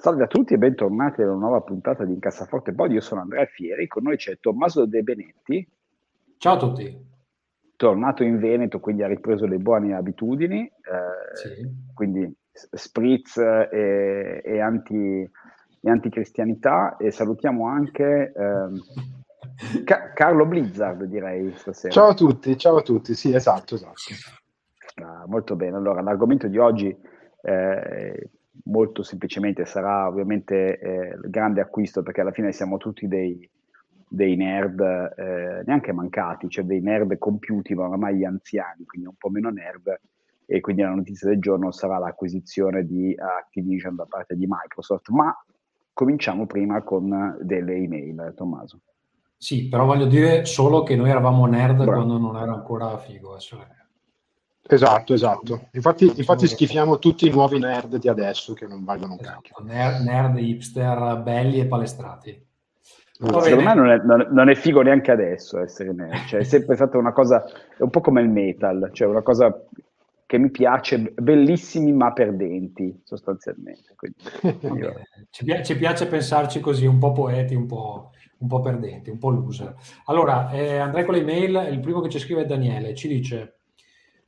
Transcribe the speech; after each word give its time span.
Salve 0.00 0.24
a 0.24 0.28
tutti 0.28 0.54
e 0.54 0.56
bentornati 0.56 1.20
alla 1.20 1.34
nuova 1.34 1.60
puntata 1.60 2.06
di 2.06 2.14
Incassaforte 2.14 2.72
Pod. 2.72 2.90
Io 2.90 3.02
sono 3.02 3.20
Andrea 3.20 3.44
Fieri, 3.44 3.86
con 3.86 4.04
noi 4.04 4.16
c'è 4.16 4.38
Tommaso 4.40 4.86
De 4.86 5.02
Benetti. 5.02 5.68
Ciao 6.38 6.54
a 6.54 6.56
tutti. 6.56 7.08
Tornato 7.76 8.22
in 8.24 8.38
Veneto, 8.38 8.80
quindi 8.80 9.02
ha 9.02 9.06
ripreso 9.06 9.44
le 9.44 9.58
buone 9.58 9.94
abitudini, 9.94 10.62
eh, 10.62 11.36
sì. 11.36 11.70
quindi 11.92 12.34
spritz 12.50 13.36
e, 13.36 14.40
e, 14.42 14.58
anti, 14.58 14.96
e 15.80 15.90
anticristianità. 15.90 16.96
E 16.96 17.10
salutiamo 17.10 17.66
anche 17.66 18.32
eh, 18.34 19.84
Ca- 19.84 20.14
Carlo 20.14 20.46
Blizzard, 20.46 21.04
direi 21.04 21.52
stasera. 21.56 21.92
Ciao 21.92 22.08
a 22.08 22.14
tutti, 22.14 22.56
ciao 22.56 22.78
a 22.78 22.82
tutti, 22.82 23.12
sì, 23.12 23.34
esatto, 23.34 23.74
esatto. 23.74 24.00
Ah, 24.94 25.24
molto 25.26 25.56
bene, 25.56 25.76
allora 25.76 26.00
l'argomento 26.00 26.48
di 26.48 26.56
oggi... 26.56 26.96
Eh, 27.42 28.30
molto 28.64 29.02
semplicemente 29.02 29.64
sarà 29.64 30.06
ovviamente 30.06 30.78
eh, 30.78 31.18
il 31.22 31.30
grande 31.30 31.60
acquisto 31.60 32.02
perché 32.02 32.20
alla 32.20 32.32
fine 32.32 32.52
siamo 32.52 32.76
tutti 32.76 33.06
dei, 33.08 33.48
dei 34.08 34.36
nerd 34.36 34.80
eh, 34.80 35.62
neanche 35.64 35.92
mancati, 35.92 36.48
cioè 36.48 36.64
dei 36.64 36.80
nerd 36.80 37.16
compiuti 37.18 37.74
ma 37.74 37.86
oramai 37.86 38.24
anziani, 38.24 38.84
quindi 38.84 39.08
un 39.08 39.14
po' 39.16 39.30
meno 39.30 39.50
nerd 39.50 40.00
e 40.46 40.60
quindi 40.60 40.82
la 40.82 40.94
notizia 40.94 41.28
del 41.28 41.38
giorno 41.38 41.70
sarà 41.70 41.98
l'acquisizione 41.98 42.84
di 42.84 43.14
Activision 43.16 43.94
da 43.94 44.06
parte 44.06 44.34
di 44.34 44.46
Microsoft, 44.48 45.08
ma 45.10 45.32
cominciamo 45.92 46.46
prima 46.46 46.82
con 46.82 47.38
delle 47.40 47.74
email, 47.74 48.32
Tommaso. 48.34 48.80
Sì, 49.36 49.68
però 49.68 49.86
voglio 49.86 50.06
dire 50.06 50.44
solo 50.44 50.82
che 50.82 50.96
noi 50.96 51.08
eravamo 51.08 51.46
nerd 51.46 51.76
Bravo. 51.76 51.92
quando 51.92 52.18
non 52.18 52.36
era 52.36 52.52
ancora 52.52 52.98
figo. 52.98 53.38
Cioè... 53.38 53.64
Esatto, 54.66 55.14
esatto. 55.14 55.68
Infatti, 55.72 56.12
infatti 56.16 56.46
schifiamo 56.46 56.98
tutti 56.98 57.26
i 57.26 57.30
nuovi 57.30 57.58
nerd 57.58 57.96
di 57.96 58.08
adesso 58.08 58.52
che 58.52 58.66
non 58.66 58.84
valgono 58.84 59.14
un 59.14 59.20
esatto. 59.20 59.40
cacchio. 59.42 59.64
Nerd, 59.64 60.04
nerd, 60.04 60.38
hipster, 60.38 61.20
belli 61.22 61.60
e 61.60 61.66
palestrati. 61.66 62.48
Secondo 63.12 63.62
me 63.62 63.74
non 63.74 63.90
è, 63.90 63.96
non, 64.02 64.28
non 64.30 64.48
è, 64.48 64.54
figo 64.54 64.80
neanche 64.80 65.10
adesso 65.10 65.58
essere 65.60 65.92
nerd, 65.92 66.24
cioè 66.26 66.40
è 66.40 66.44
sempre 66.44 66.74
stata 66.74 66.96
una 66.96 67.12
cosa, 67.12 67.44
è 67.44 67.82
un 67.82 67.90
po' 67.90 68.00
come 68.00 68.22
il 68.22 68.30
metal, 68.30 68.88
cioè 68.92 69.08
una 69.08 69.20
cosa 69.20 69.54
che 70.24 70.38
mi 70.38 70.50
piace, 70.50 71.12
bellissimi 71.16 71.92
ma 71.92 72.12
perdenti 72.12 73.02
sostanzialmente. 73.04 73.94
Io... 74.74 74.94
ci, 75.28 75.44
piace, 75.44 75.64
ci, 75.64 75.76
piace, 75.76 76.06
pensarci 76.06 76.60
così, 76.60 76.86
un 76.86 76.98
po' 76.98 77.12
poeti, 77.12 77.54
un 77.54 77.66
po', 77.66 78.12
un 78.38 78.48
po 78.48 78.60
perdenti, 78.60 79.10
un 79.10 79.18
po' 79.18 79.30
loser. 79.30 79.74
Allora, 80.06 80.50
eh, 80.52 80.78
andrei 80.78 81.04
con 81.04 81.14
le 81.14 81.24
mail, 81.24 81.68
il 81.72 81.80
primo 81.80 82.00
che 82.00 82.08
ci 82.08 82.20
scrive 82.20 82.42
è 82.42 82.46
Daniele, 82.46 82.94
ci 82.94 83.08
dice 83.08 83.59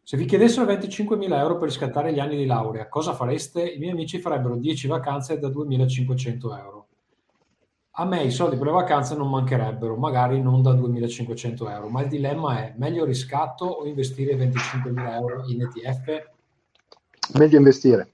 se 0.05 0.17
vi 0.17 0.25
chiedessero 0.25 0.71
25.000 0.71 1.33
euro 1.39 1.55
per 1.57 1.69
riscattare 1.69 2.13
gli 2.13 2.19
anni 2.19 2.37
di 2.37 2.45
laurea, 2.45 2.89
cosa 2.89 3.15
fareste? 3.15 3.65
I 3.65 3.79
miei 3.79 3.93
amici 3.93 4.19
farebbero 4.19 4.57
10 4.57 4.89
vacanze 4.89 5.39
da 5.39 5.49
2.500 5.49 6.59
euro. 6.59 6.87
A 7.97 8.05
me 8.05 8.23
i 8.23 8.31
soldi 8.31 8.57
per 8.57 8.67
le 8.67 8.73
vacanze 8.73 9.15
non 9.15 9.29
mancherebbero, 9.29 9.97
magari 9.97 10.41
non 10.41 10.61
da 10.63 10.73
2.500 10.73 11.71
euro, 11.71 11.89
ma 11.89 12.03
il 12.03 12.09
dilemma 12.09 12.59
è 12.59 12.75
meglio 12.79 13.05
riscatto 13.05 13.67
o 13.67 13.87
investire 13.87 14.35
25.000 14.35 15.13
euro 15.13 15.45
in 15.47 15.63
ETF? 15.63 16.31
Meglio 17.35 17.59
investire. 17.59 18.13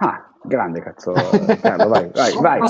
Ah, 0.00 0.32
Grande 0.48 0.80
cazzo, 0.80 1.12
Carlo, 1.60 1.88
vai, 1.88 2.10
vai, 2.10 2.32
vai, 2.40 2.58
vai. 2.58 2.68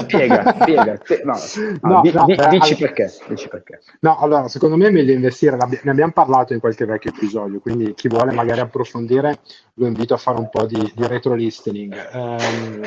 Spiega, 0.00 0.54
spiega. 0.54 0.98
No, 1.24 1.34
no, 1.80 1.94
no, 1.94 2.00
di, 2.02 2.12
no, 2.12 2.24
di, 2.26 2.34
beh, 2.34 2.48
dici, 2.48 2.74
allora, 2.74 2.92
perché, 2.92 3.10
dici 3.28 3.48
perché. 3.48 3.80
No, 4.00 4.18
allora, 4.18 4.46
secondo 4.48 4.76
me 4.76 4.88
è 4.88 4.90
meglio 4.90 5.14
investire, 5.14 5.56
ne 5.56 5.90
abbiamo 5.90 6.12
parlato 6.12 6.52
in 6.52 6.60
qualche 6.60 6.84
vecchio 6.84 7.10
episodio, 7.10 7.58
quindi 7.60 7.94
chi 7.94 8.08
vuole 8.08 8.32
magari 8.32 8.60
approfondire 8.60 9.38
lo 9.74 9.86
invito 9.86 10.12
a 10.12 10.18
fare 10.18 10.38
un 10.38 10.50
po' 10.50 10.66
di, 10.66 10.92
di 10.94 11.06
retro 11.06 11.32
listening. 11.32 11.96
Um, 12.12 12.82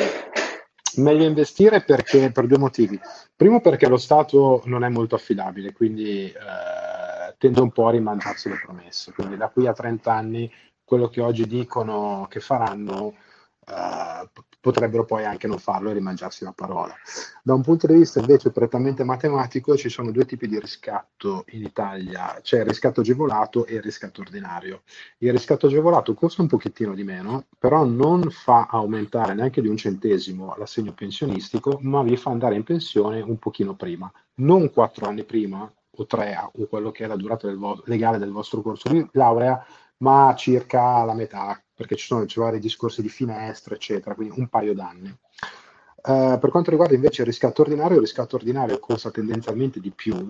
meglio 0.97 1.23
investire 1.23 1.81
perché, 1.81 2.31
per 2.31 2.45
due 2.45 2.59
motivi. 2.59 2.99
Primo 3.35 3.61
perché 3.61 3.88
lo 3.88 3.97
Stato 3.97 4.61
non 4.66 4.83
è 4.83 4.89
molto 4.89 5.16
affidabile, 5.16 5.73
quindi 5.73 6.25
eh, 6.27 7.35
tende 7.39 7.61
un 7.61 7.72
po' 7.72 7.88
a 7.88 7.91
rimangiarsi 7.91 8.49
le 8.49 8.61
promesse. 8.63 9.11
Quindi 9.11 9.38
da 9.38 9.49
qui 9.49 9.66
a 9.66 9.73
30 9.73 10.13
anni 10.13 10.51
quello 10.83 11.09
che 11.09 11.21
oggi 11.21 11.47
dicono 11.47 12.27
che 12.29 12.39
faranno 12.39 13.13
uh, 13.66 14.41
potrebbero 14.63 15.03
poi 15.03 15.25
anche 15.25 15.45
non 15.45 15.59
farlo 15.59 15.89
e 15.89 15.94
rimangiarsi 15.94 16.45
la 16.45 16.53
parola. 16.53 16.95
Da 17.44 17.53
un 17.53 17.61
punto 17.61 17.85
di 17.85 17.95
vista 17.95 18.21
invece 18.21 18.51
prettamente 18.51 19.03
matematico 19.03 19.75
ci 19.75 19.89
sono 19.89 20.09
due 20.11 20.25
tipi 20.25 20.47
di 20.47 20.57
riscatto 20.57 21.43
in 21.49 21.63
Italia, 21.63 22.39
c'è 22.41 22.59
il 22.59 22.66
riscatto 22.66 23.01
agevolato 23.01 23.66
e 23.66 23.75
il 23.75 23.81
riscatto 23.81 24.22
ordinario. 24.22 24.83
Il 25.17 25.31
riscatto 25.31 25.66
agevolato 25.66 26.13
costa 26.13 26.41
un 26.41 26.47
pochettino 26.47 26.93
di 26.93 27.03
meno, 27.03 27.47
però 27.59 27.83
non 27.83 28.29
fa 28.29 28.67
aumentare 28.69 29.33
neanche 29.33 29.61
di 29.61 29.67
un 29.67 29.75
centesimo 29.75 30.55
l'assegno 30.57 30.93
pensionistico, 30.93 31.77
ma 31.81 32.01
vi 32.03 32.16
fa 32.16 32.29
andare 32.31 32.55
in 32.55 32.63
pensione 32.63 33.19
un 33.19 33.38
pochino 33.38 33.75
prima, 33.75 34.09
non 34.35 34.72
quattro 34.72 35.07
anni 35.07 35.25
prima 35.25 35.69
o 35.95 36.05
tre 36.05 36.35
o 36.53 36.66
quello 36.67 36.91
che 36.91 37.03
è 37.03 37.07
la 37.07 37.17
durata 37.17 37.47
del 37.47 37.57
vo- 37.57 37.81
legale 37.85 38.17
del 38.17 38.31
vostro 38.31 38.61
corso 38.61 38.89
di 38.89 39.05
laurea, 39.11 39.63
ma 40.03 40.36
circa 40.36 41.03
la 41.03 41.14
metà, 41.14 41.59
perché 41.74 41.96
ci 41.96 42.06
sono 42.06 42.25
ci 42.25 42.40
vari 42.40 42.59
discorsi 42.59 43.02
di 43.02 43.09
finestre, 43.09 43.75
eccetera, 43.75 44.14
quindi 44.14 44.38
un 44.38 44.47
paio 44.47 44.74
d'anni. 44.74 45.09
Uh, 46.06 46.38
per 46.38 46.50
quanto 46.50 46.69
riguarda 46.69 46.96
invece 46.96 47.22
il 47.22 47.28
riscatto 47.28 47.62
ordinario, 47.62 47.96
il 47.96 48.02
riscatto 48.02 48.36
ordinario 48.36 48.78
costa 48.80 49.09
tendenzialmente 49.09 49.80
di 49.80 49.91
più 49.91 50.28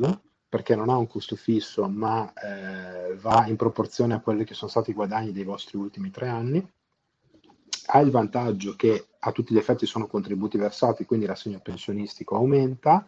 perché 0.53 0.75
non 0.75 0.89
ha 0.89 0.97
un 0.97 1.07
costo 1.07 1.35
fisso, 1.35 1.89
ma 1.89 2.31
eh, 2.33 3.15
va 3.15 3.47
in 3.47 3.55
proporzione 3.55 4.13
a 4.13 4.19
quelli 4.19 4.43
che 4.43 4.53
sono 4.53 4.69
stati 4.69 4.91
i 4.91 4.93
guadagni 4.93 5.31
dei 5.31 5.43
vostri 5.43 5.79
ultimi 5.79 6.11
tre 6.11 6.27
anni. 6.27 6.63
Ha 7.87 7.99
il 7.99 8.11
vantaggio 8.11 8.75
che 8.75 9.07
a 9.17 9.31
tutti 9.31 9.51
gli 9.51 9.57
effetti 9.57 9.87
sono 9.87 10.05
contributi 10.05 10.59
versati, 10.59 11.05
quindi 11.05 11.25
l'assegno 11.25 11.59
pensionistico 11.59 12.35
aumenta, 12.35 13.07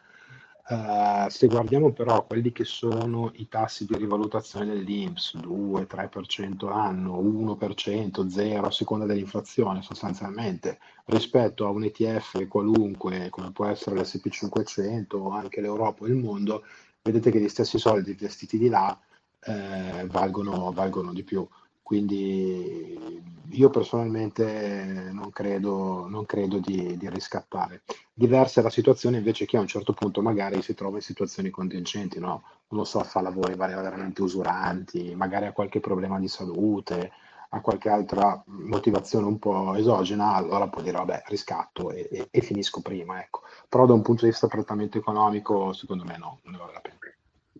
Uh, 0.68 1.30
se 1.30 1.46
guardiamo 1.46 1.94
però 1.94 2.26
quelli 2.26 2.52
che 2.52 2.64
sono 2.64 3.32
i 3.36 3.48
tassi 3.48 3.86
di 3.86 3.96
rivalutazione 3.96 4.66
dell'INPS, 4.66 5.36
2-3% 5.36 6.68
l'anno, 6.68 7.22
1%, 7.22 8.28
0 8.28 8.66
a 8.66 8.72
seconda 8.72 9.06
dell'inflazione 9.06 9.84
sostanzialmente, 9.84 10.80
rispetto 11.06 11.68
a 11.68 11.70
un 11.70 11.84
ETF 11.84 12.48
qualunque 12.48 13.30
come 13.30 13.52
può 13.52 13.68
essere 13.68 14.00
l'SP500 14.00 15.16
o 15.18 15.30
anche 15.30 15.62
l'Europa 15.62 16.04
o 16.04 16.08
il 16.08 16.16
mondo, 16.16 16.64
vedete 17.04 17.30
che 17.30 17.40
gli 17.40 17.50
stessi 17.50 17.78
soldi 17.78 18.10
investiti 18.10 18.58
di 18.58 18.68
là 18.68 19.00
eh, 19.42 20.08
valgono, 20.08 20.72
valgono 20.72 21.14
di 21.14 21.24
più. 21.24 21.48
Quindi 21.86 23.22
io 23.52 23.70
personalmente 23.70 25.12
non 25.12 25.30
credo, 25.30 26.08
non 26.10 26.26
credo 26.26 26.58
di, 26.58 26.98
di, 26.98 27.08
riscattare. 27.12 27.84
Diversa 28.12 28.60
è 28.60 28.64
la 28.64 28.72
situazione 28.72 29.18
invece 29.18 29.46
che 29.46 29.56
a 29.56 29.60
un 29.60 29.68
certo 29.68 29.94
punto 29.94 30.24
magari 30.24 30.64
si 30.64 30.74
trova 30.74 30.96
in 30.96 31.04
situazioni 31.04 31.52
contingenti, 31.52 32.20
no? 32.20 32.42
uno 32.70 32.86
so, 32.86 33.04
fa 33.04 33.22
lavori 33.22 33.54
veramente 33.54 34.24
usuranti, 34.24 35.14
magari 35.14 35.46
ha 35.46 35.52
qualche 35.52 35.80
problema 35.80 36.18
di 36.20 36.28
salute, 36.28 37.12
ha 37.50 37.62
qualche 37.62 37.90
altra 37.90 38.44
motivazione 38.48 39.28
un 39.28 39.38
po' 39.38 39.76
esogena, 39.76 40.34
allora 40.34 40.68
può 40.68 40.82
dire 40.82 40.98
vabbè 40.98 41.26
riscatto 41.28 41.92
e, 41.92 42.08
e, 42.12 42.28
e 42.32 42.42
finisco 42.42 42.82
prima. 42.82 43.22
Ecco. 43.22 43.42
Però 43.70 43.86
da 43.86 43.94
un 43.94 44.02
punto 44.02 44.24
di 44.24 44.32
vista 44.32 44.48
prettamente 44.48 44.98
economico 44.98 45.72
secondo 45.72 46.04
me 46.04 46.18
no, 46.18 46.40
non 46.42 46.54
ne 46.54 46.58
vale 46.58 46.74
la 46.74 46.80
pena. 46.80 46.98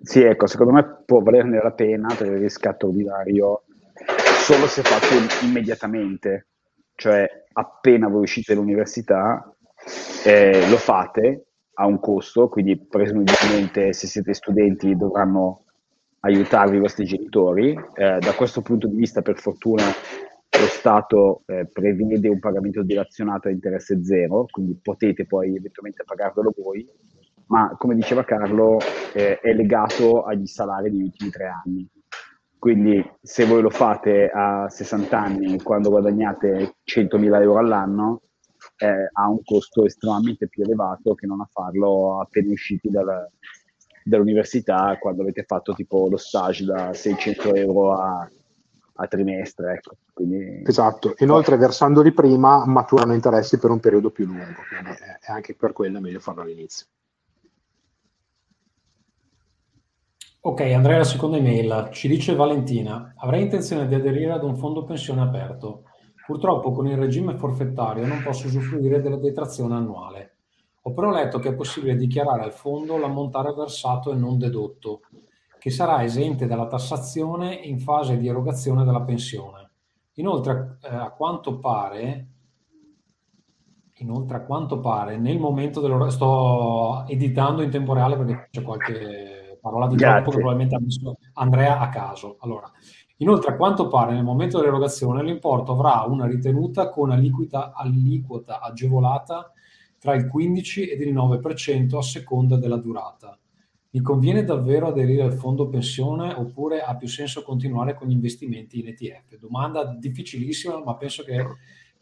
Sì, 0.02 0.24
ecco, 0.24 0.48
secondo 0.48 0.74
me 0.74 1.04
può 1.06 1.22
valerne 1.22 1.62
la 1.62 1.72
pena 1.72 2.14
per 2.16 2.28
il 2.28 2.40
riscatto 2.40 2.88
ordinario 2.88 3.65
solo 4.46 4.68
se 4.68 4.84
fatto 4.84 5.44
immediatamente, 5.44 6.50
cioè 6.94 7.28
appena 7.54 8.08
voi 8.08 8.22
uscite 8.22 8.54
dall'università 8.54 9.52
eh, 10.24 10.70
lo 10.70 10.78
fate 10.78 11.48
a 11.74 11.88
un 11.88 12.00
costo, 12.00 12.48
quindi 12.48 12.78
presumibilmente 12.78 13.92
se 13.92 14.06
siete 14.06 14.36
studenti 14.36 14.96
dovranno 14.96 15.64
aiutarvi 16.20 16.78
i 16.78 16.80
vostri 16.80 17.06
genitori. 17.06 17.72
Eh, 17.72 18.20
da 18.20 18.34
questo 18.36 18.62
punto 18.62 18.86
di 18.86 18.96
vista, 18.96 19.24
per 19.24 19.40
fortuna, 19.40 19.84
lo 19.84 20.68
Stato 20.68 21.42
eh, 21.48 21.66
prevede 21.66 22.30
un 22.30 22.38
pagamento 22.38 22.84
dilazionato 22.84 23.48
a 23.48 23.52
interesse 23.52 24.04
zero, 24.04 24.46
quindi 24.52 24.78
potete 24.80 25.26
poi 25.26 25.56
eventualmente 25.56 26.04
pagarvelo 26.06 26.54
voi, 26.56 26.88
ma 27.48 27.76
come 27.80 27.96
diceva 27.96 28.24
Carlo, 28.24 28.78
eh, 29.12 29.40
è 29.40 29.54
legato 29.54 30.22
agli 30.22 30.46
salari 30.46 30.92
degli 30.92 31.02
ultimi 31.02 31.32
tre 31.32 31.48
anni 31.48 31.90
Quindi 32.66 33.00
se 33.22 33.46
voi 33.46 33.62
lo 33.62 33.70
fate 33.70 34.28
a 34.28 34.68
60 34.68 35.22
anni, 35.22 35.62
quando 35.62 35.92
guadagnate 35.92 36.78
100.000 36.84 37.42
euro 37.42 37.60
all'anno, 37.60 38.22
eh, 38.78 39.08
ha 39.14 39.30
un 39.30 39.44
costo 39.44 39.86
estremamente 39.86 40.48
più 40.48 40.64
elevato 40.64 41.14
che 41.14 41.28
non 41.28 41.42
a 41.42 41.48
farlo 41.52 42.22
appena 42.22 42.52
usciti 42.52 42.90
dal, 42.90 43.30
dall'università, 44.04 44.98
quando 45.00 45.22
avete 45.22 45.44
fatto 45.44 45.76
tipo 45.76 46.10
lo 46.10 46.18
stage 46.18 46.66
da 46.66 46.92
600 46.92 47.54
euro 47.54 48.00
a, 48.00 48.28
a 48.96 49.08
trimestre. 49.08 49.74
Ecco. 49.74 49.98
Quindi... 50.12 50.64
Esatto, 50.66 51.14
inoltre 51.20 51.58
versandoli 51.58 52.14
prima 52.14 52.66
maturano 52.66 53.14
interessi 53.14 53.60
per 53.60 53.70
un 53.70 53.80
periodo 53.80 54.10
più 54.10 54.26
lungo, 54.26 54.56
quindi 54.68 54.98
è 55.20 55.32
anche 55.32 55.54
per 55.54 55.72
quello 55.72 56.02
meglio 56.02 56.20
farlo 56.20 56.42
all'inizio. 56.42 56.88
Ok, 60.48 60.62
Andrea, 60.62 61.00
la 61.00 61.04
seconda 61.04 61.38
email. 61.38 61.90
Ci 61.92 62.08
dice 62.08 62.36
Valentina, 62.36 63.16
avrei 63.18 63.42
intenzione 63.42 63.88
di 63.88 63.96
aderire 63.96 64.32
ad 64.32 64.44
un 64.44 64.56
fondo 64.56 64.84
pensione 64.84 65.22
aperto. 65.22 65.86
Purtroppo 66.24 66.72
con 66.72 66.86
il 66.86 66.98
regime 66.98 67.34
forfettario 67.34 68.06
non 68.06 68.22
posso 68.22 68.46
usufruire 68.46 69.02
della 69.02 69.18
detrazione 69.18 69.74
annuale. 69.74 70.36
Ho 70.84 70.94
però 70.94 71.10
letto 71.10 71.40
che 71.40 71.50
è 71.50 71.56
possibile 71.56 71.96
dichiarare 71.96 72.44
al 72.44 72.52
fondo 72.52 72.96
l'ammontare 73.00 73.56
versato 73.56 74.12
e 74.12 74.16
non 74.16 74.38
dedotto, 74.38 75.00
che 75.58 75.72
sarà 75.72 76.04
esente 76.04 76.46
dalla 76.46 76.68
tassazione 76.68 77.52
in 77.52 77.80
fase 77.80 78.16
di 78.16 78.28
erogazione 78.28 78.86
della 78.86 79.02
pensione. 79.02 79.72
Inoltre, 80.18 80.78
eh, 80.84 80.96
a 80.96 81.10
quanto 81.10 81.58
pare, 81.58 82.28
inoltre, 83.96 84.38
a 84.38 84.44
quanto 84.44 84.80
pare, 84.80 85.18
nel 85.18 85.40
momento 85.40 85.82
dell'ora, 85.82 86.12
sto 86.12 87.04
editando 87.08 87.64
in 87.64 87.72
tempo 87.72 87.94
reale 87.94 88.16
perché 88.16 88.50
c'è 88.52 88.62
qualche 88.62 89.35
parola 89.66 89.88
di 89.88 89.96
troppo 89.96 90.30
che 90.30 90.38
probabilmente 90.38 90.76
ha 90.76 90.80
messo 90.80 91.18
Andrea 91.34 91.80
a 91.80 91.90
caso. 91.90 92.38
Allora, 92.42 92.72
inoltre, 93.18 93.54
a 93.54 93.56
quanto 93.56 93.88
pare, 93.88 94.14
nel 94.14 94.24
momento 94.24 94.60
dell'erogazione 94.60 95.24
l'importo 95.24 95.72
avrà 95.72 96.04
una 96.08 96.28
ritenuta 96.28 96.90
con 96.90 97.10
aliquota, 97.10 97.74
aliquota 97.74 98.62
agevolata 98.62 99.52
tra 99.98 100.14
il 100.14 100.28
15 100.28 100.90
ed 100.90 101.02
il 101.02 101.16
9% 101.16 101.98
a 101.98 102.02
seconda 102.04 102.58
della 102.58 102.78
durata. 102.78 103.36
Mi 103.90 104.02
conviene 104.02 104.44
davvero 104.44 104.88
aderire 104.88 105.24
al 105.24 105.34
fondo 105.34 105.68
pensione 105.68 106.32
oppure 106.32 106.82
ha 106.82 106.96
più 106.96 107.08
senso 107.08 107.42
continuare 107.42 107.96
con 107.96 108.08
gli 108.08 108.12
investimenti 108.12 108.82
in 108.82 108.90
ETF? 108.90 109.38
Domanda 109.40 109.86
difficilissima, 109.86 110.84
ma 110.84 110.96
penso 110.96 111.24
che 111.24 111.44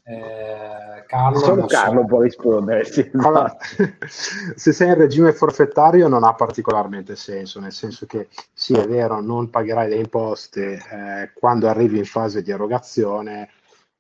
eh, 0.06 1.06
Carlo 1.08 1.40
Solo 1.40 1.66
Carlo 1.66 2.02
so. 2.02 2.08
può 2.08 2.22
rispondere. 2.22 2.84
Sì, 2.84 3.10
allora, 3.14 3.56
se 4.08 4.74
sei 4.74 4.90
in 4.90 4.96
regime 4.96 5.32
forfettario 5.32 6.08
non 6.08 6.24
ha 6.24 6.34
particolarmente 6.34 7.16
senso, 7.16 7.60
nel 7.60 7.72
senso 7.72 8.06
che 8.06 8.28
sì, 8.52 8.74
è 8.74 8.86
vero, 8.86 9.22
non 9.22 9.50
pagherai 9.50 9.90
le 9.90 9.96
imposte 9.96 10.74
eh, 10.74 11.32
quando 11.34 11.68
arrivi 11.68 11.98
in 11.98 12.06
fase 12.06 12.42
di 12.42 12.52
erogazione, 12.52 13.50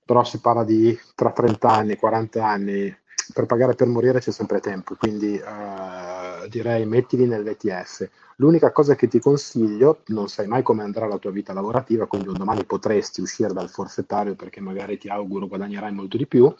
però 0.06 0.24
si 0.24 0.40
parla 0.42 0.64
di 0.64 0.98
tra 1.16 1.32
30 1.32 1.70
anni, 1.70 1.96
40 1.96 2.46
anni, 2.46 2.98
per 3.34 3.46
pagare 3.46 3.74
per 3.74 3.88
morire 3.88 4.20
c'è 4.20 4.32
sempre 4.32 4.60
tempo, 4.60 4.96
quindi 4.96 5.38
eh, 5.38 6.50
direi 6.50 6.86
mettili 6.86 7.26
nell'ETF. 7.26 8.10
L'unica 8.38 8.72
cosa 8.72 8.96
che 8.96 9.08
ti 9.08 9.20
consiglio, 9.20 10.02
non 10.08 10.28
sai 10.28 10.48
mai 10.48 10.64
come 10.64 10.84
andrà 10.84 11.08
la 11.08 11.18
tua 11.18 11.32
vita 11.32 11.54
lavorativa, 11.54 12.08
quindi 12.08 12.30
un 12.30 12.38
domani 12.38 12.66
potresti 12.66 13.22
uscire 13.22 13.54
dal 13.54 13.70
forfettario 13.70 14.36
perché 14.36 14.60
magari 14.60 14.98
ti 14.98 15.08
auguro 15.08 15.48
guadagnerai 15.48 15.94
molto 15.94 16.18
di 16.18 16.26
più, 16.26 16.54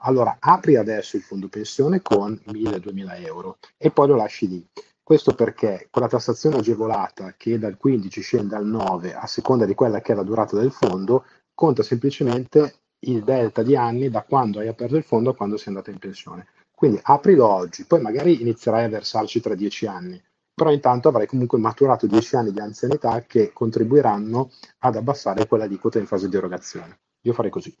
allora 0.00 0.36
apri 0.40 0.76
adesso 0.76 1.16
il 1.16 1.22
fondo 1.22 1.48
pensione 1.48 2.00
con 2.00 2.40
1000-2000 2.46 3.24
euro 3.26 3.58
e 3.76 3.90
poi 3.90 4.08
lo 4.08 4.16
lasci 4.16 4.48
lì. 4.48 4.66
Questo 5.02 5.34
perché 5.34 5.88
con 5.90 6.02
la 6.02 6.08
tassazione 6.08 6.56
agevolata 6.56 7.34
che 7.36 7.58
dal 7.58 7.76
15 7.76 8.20
scende 8.20 8.56
al 8.56 8.66
9 8.66 9.14
a 9.14 9.26
seconda 9.26 9.64
di 9.64 9.74
quella 9.74 10.00
che 10.00 10.12
è 10.12 10.14
la 10.14 10.22
durata 10.22 10.56
del 10.56 10.70
fondo, 10.70 11.24
conta 11.54 11.82
semplicemente 11.82 12.80
il 13.00 13.22
delta 13.22 13.62
di 13.62 13.76
anni 13.76 14.10
da 14.10 14.22
quando 14.22 14.60
hai 14.60 14.68
aperto 14.68 14.96
il 14.96 15.04
fondo 15.04 15.30
a 15.30 15.34
quando 15.34 15.56
sei 15.56 15.68
andato 15.68 15.90
in 15.90 15.98
pensione. 15.98 16.46
Quindi 16.74 17.00
aprilo 17.02 17.48
oggi, 17.48 17.84
poi 17.84 18.00
magari 18.00 18.40
inizierai 18.40 18.84
a 18.84 18.88
versarci 18.88 19.40
tra 19.40 19.54
dieci 19.54 19.86
anni, 19.86 20.22
però 20.58 20.72
intanto 20.72 21.08
avrai 21.08 21.26
comunque 21.26 21.56
maturato 21.58 22.08
dieci 22.08 22.34
anni 22.34 22.50
di 22.50 22.58
anzianità 22.58 23.22
che 23.22 23.52
contribuiranno 23.52 24.50
ad 24.80 24.96
abbassare 24.96 25.46
quella 25.46 25.64
aliquota 25.64 26.00
in 26.00 26.06
fase 26.06 26.28
di 26.28 26.36
erogazione. 26.36 26.98
Io 27.22 27.32
farei 27.32 27.50
così. 27.52 27.72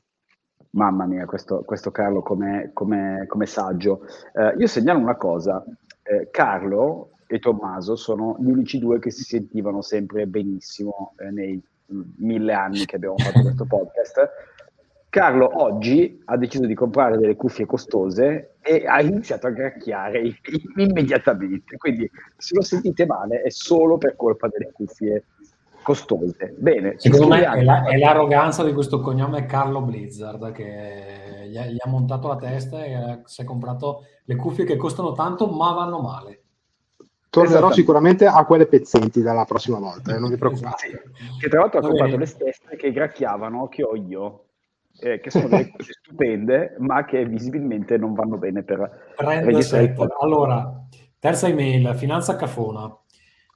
Mamma 0.70 1.06
mia, 1.06 1.24
questo, 1.26 1.62
questo 1.64 1.90
Carlo 1.90 2.22
come, 2.22 2.70
come, 2.72 3.24
come 3.26 3.46
saggio. 3.46 4.06
Eh, 4.32 4.54
io 4.58 4.66
segnalo 4.68 5.00
una 5.00 5.16
cosa, 5.16 5.64
eh, 6.04 6.28
Carlo 6.30 7.10
e 7.26 7.40
Tommaso 7.40 7.96
sono 7.96 8.36
gli 8.38 8.50
unici 8.50 8.78
due 8.78 9.00
che 9.00 9.10
si 9.10 9.24
sentivano 9.24 9.82
sempre 9.82 10.26
benissimo 10.26 11.14
eh, 11.18 11.30
nei 11.30 11.60
mille 12.18 12.52
anni 12.52 12.84
che 12.84 12.96
abbiamo 12.96 13.16
fatto 13.16 13.40
questo 13.40 13.64
podcast 13.64 14.30
Carlo 15.10 15.62
oggi 15.62 16.20
ha 16.26 16.36
deciso 16.36 16.66
di 16.66 16.74
comprare 16.74 17.16
delle 17.16 17.34
cuffie 17.34 17.64
costose 17.64 18.56
e 18.60 18.84
ha 18.86 19.00
iniziato 19.00 19.46
a 19.46 19.50
gracchiare 19.50 20.38
immediatamente. 20.76 21.78
Quindi, 21.78 22.10
se 22.36 22.54
lo 22.54 22.62
sentite 22.62 23.06
male, 23.06 23.40
è 23.40 23.48
solo 23.48 23.96
per 23.96 24.16
colpa 24.16 24.48
delle 24.48 24.70
cuffie 24.70 25.24
costose. 25.82 26.54
Bene, 26.58 26.96
secondo 26.98 27.28
me 27.28 27.40
è, 27.40 27.62
la, 27.62 27.84
è, 27.84 27.96
l'arroganza 27.96 28.62
di 28.62 28.74
questo 28.74 29.00
cognome 29.00 29.46
Carlo 29.46 29.80
Blizzard 29.80 30.52
che 30.52 31.46
gli 31.48 31.56
ha, 31.56 31.64
gli 31.64 31.78
ha 31.82 31.88
montato 31.88 32.28
la 32.28 32.36
testa 32.36 32.84
e 32.84 33.22
si 33.24 33.40
è 33.40 33.44
comprato 33.44 34.04
le 34.24 34.36
cuffie 34.36 34.66
che 34.66 34.76
costano 34.76 35.12
tanto 35.12 35.46
ma 35.46 35.72
vanno 35.72 36.00
male. 36.00 36.42
Tornerò 37.30 37.72
sicuramente 37.72 38.26
a 38.26 38.44
quelle 38.44 38.66
pezzenti 38.66 39.22
dalla 39.22 39.44
prossima 39.46 39.78
volta, 39.78 40.14
eh, 40.14 40.18
non 40.18 40.28
vi 40.28 40.36
preoccupate. 40.36 41.10
Che 41.38 41.48
tra 41.48 41.60
l'altro 41.60 41.78
ha 41.78 41.82
comprato 41.82 42.16
le 42.18 42.26
stesse 42.26 42.76
che 42.76 42.92
gracchiavano 42.92 43.68
che 43.68 43.82
ho 43.82 43.94
io 43.96 44.42
eh, 45.00 45.20
che 45.20 45.30
sono 45.30 45.48
delle 45.48 45.70
cose 45.70 45.92
stupende, 46.02 46.76
ma 46.78 47.04
che 47.04 47.24
visibilmente 47.26 47.96
non 47.96 48.14
vanno 48.14 48.36
bene 48.36 48.62
per 48.62 49.14
registrare 49.16 49.94
Allora, 50.20 50.86
terza 51.18 51.48
email, 51.48 51.94
Finanza 51.94 52.36
Cafona. 52.36 52.94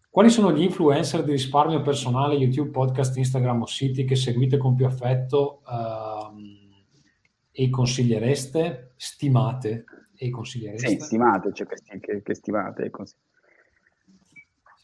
Quali 0.08 0.28
sono 0.28 0.52
gli 0.52 0.62
influencer 0.62 1.24
di 1.24 1.30
risparmio 1.30 1.80
personale, 1.80 2.34
YouTube, 2.34 2.70
podcast, 2.70 3.16
Instagram 3.16 3.62
o 3.62 3.66
siti 3.66 4.04
che 4.04 4.14
seguite 4.14 4.58
con 4.58 4.74
più 4.74 4.84
affetto 4.84 5.62
uh, 5.64 6.36
e 7.50 7.70
consigliereste? 7.70 8.92
Stimate 8.96 9.84
e 10.14 10.28
consigliereste? 10.28 10.86
Sì, 10.86 11.00
stimate, 11.00 11.52
cioè 11.54 11.66
che, 11.98 12.22
che, 12.22 12.34
stimate 12.34 12.84
e 12.84 12.90
consigliereste. 12.90 13.30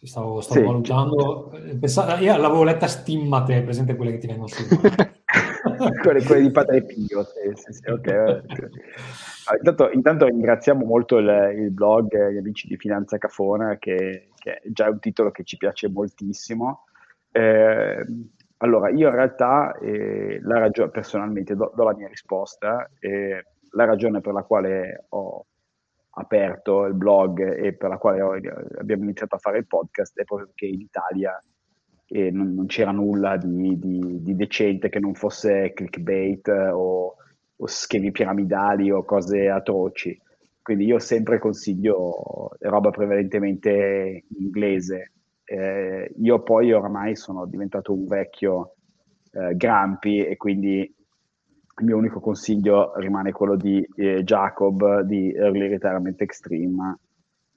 Stavo, 0.01 0.41
stavo 0.41 0.61
sì, 0.61 0.67
valutando, 0.67 1.51
cioè... 1.53 1.77
Pensavo, 1.77 2.23
io 2.23 2.37
l'avevo 2.37 2.63
letta 2.63 2.87
stimmate, 2.87 3.63
presente 3.63 3.97
quelle 3.97 4.13
che 4.13 4.19
ti 4.19 4.27
vengono 4.29 4.47
su. 4.47 4.63
quelle, 6.03 6.23
quelle, 6.25 6.43
di 6.43 6.51
Padre 6.51 6.85
Pio, 6.85 7.23
sì, 7.25 7.53
sì, 7.55 7.73
sì, 7.73 7.91
okay. 7.91 8.43
intanto, 9.59 9.91
intanto, 9.91 10.27
ringraziamo 10.27 10.85
molto 10.85 11.19
il, 11.19 11.55
il, 11.57 11.71
blog 11.71 12.31
Gli 12.31 12.37
Amici 12.37 12.69
di 12.69 12.77
Finanza 12.77 13.19
Cafona, 13.19 13.77
che, 13.79 14.29
che, 14.37 14.57
è 14.57 14.69
già 14.71 14.89
un 14.89 14.99
titolo 14.99 15.31
che 15.31 15.45
ci 15.45 15.57
piace 15.57 15.89
moltissimo. 15.89 16.85
Eh, 17.31 18.05
allora, 18.59 18.91
io 18.91 19.09
in 19.09 19.15
realtà, 19.15 19.77
eh, 19.79 20.41
la 20.43 20.59
ragione, 20.59 20.91
personalmente, 20.91 21.55
do, 21.55 21.73
do, 21.75 21.85
la 21.85 21.95
mia 21.95 22.09
risposta. 22.09 22.91
Eh, 22.99 23.45
la 23.73 23.85
ragione 23.85 24.21
per 24.21 24.33
la 24.33 24.43
quale 24.43 25.07
ho 25.11 25.47
aperto 26.11 26.85
il 26.87 26.95
blog 26.95 27.41
e 27.41 27.75
per 27.75 27.91
la 27.91 27.99
quale 27.99 28.21
ho, 28.21 28.33
abbiamo 28.79 29.05
iniziato 29.05 29.37
a 29.37 29.39
fare 29.39 29.59
il 29.59 29.67
podcast 29.67 30.19
è 30.19 30.25
proprio 30.25 30.49
perché 30.49 30.67
in 30.67 30.81
Italia 30.81 31.43
e 32.11 32.31
non, 32.31 32.55
non 32.55 32.67
c'era 32.67 32.91
nulla 32.91 33.37
di, 33.37 33.79
di, 33.79 34.23
di, 34.23 34.35
decente 34.35 34.89
che 34.89 34.99
non 34.99 35.15
fosse 35.15 35.73
clickbait 35.75 36.49
o, 36.49 37.17
o, 37.57 37.67
schemi 37.67 38.11
piramidali 38.11 38.91
o 38.91 39.05
cose 39.05 39.51
atroci. 39.51 40.19
Quindi 40.63 40.87
io 40.87 40.99
sempre 40.99 41.39
consiglio 41.39 42.51
roba 42.61 42.91
prevalentemente 42.91 44.25
inglese. 44.39 45.13
Eh, 45.45 46.13
io 46.17 46.43
poi 46.43 46.73
oramai 46.73 47.15
sono 47.15 47.47
diventato 47.47 47.93
un 47.93 48.07
vecchio 48.07 48.75
eh, 49.33 49.55
Grampi 49.57 50.25
e 50.25 50.37
quindi 50.37 50.81
il 50.81 51.85
mio 51.85 51.97
unico 51.97 52.21
consiglio 52.21 52.93
rimane 52.97 53.33
quello 53.33 53.57
di 53.57 53.87
eh, 53.97 54.23
Jacob 54.25 55.03
di 55.03 55.33
Early 55.33 55.69
Retirement 55.69 56.21
Extreme 56.21 56.99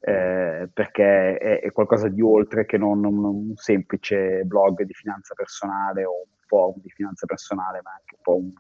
eh, 0.04 0.68
perché 0.74 1.38
è, 1.38 1.60
è, 1.62 1.72
qualcosa 1.72 2.08
di 2.08 2.22
oltre 2.22 2.66
che 2.66 2.78
non, 2.78 3.00
non, 3.00 3.24
un 3.24 3.56
semplice 3.56 4.42
blog 4.46 4.82
di 4.82 4.94
finanza 4.94 5.36
personale 5.36 6.06
o 6.06 6.12
un 6.12 6.32
forum 6.48 6.82
di 6.82 6.90
finanza 6.90 7.28
personale, 7.28 7.82
ma 7.84 7.92
anche 7.92 8.16
un 8.16 8.22
po' 8.24 8.36
un, 8.38 8.52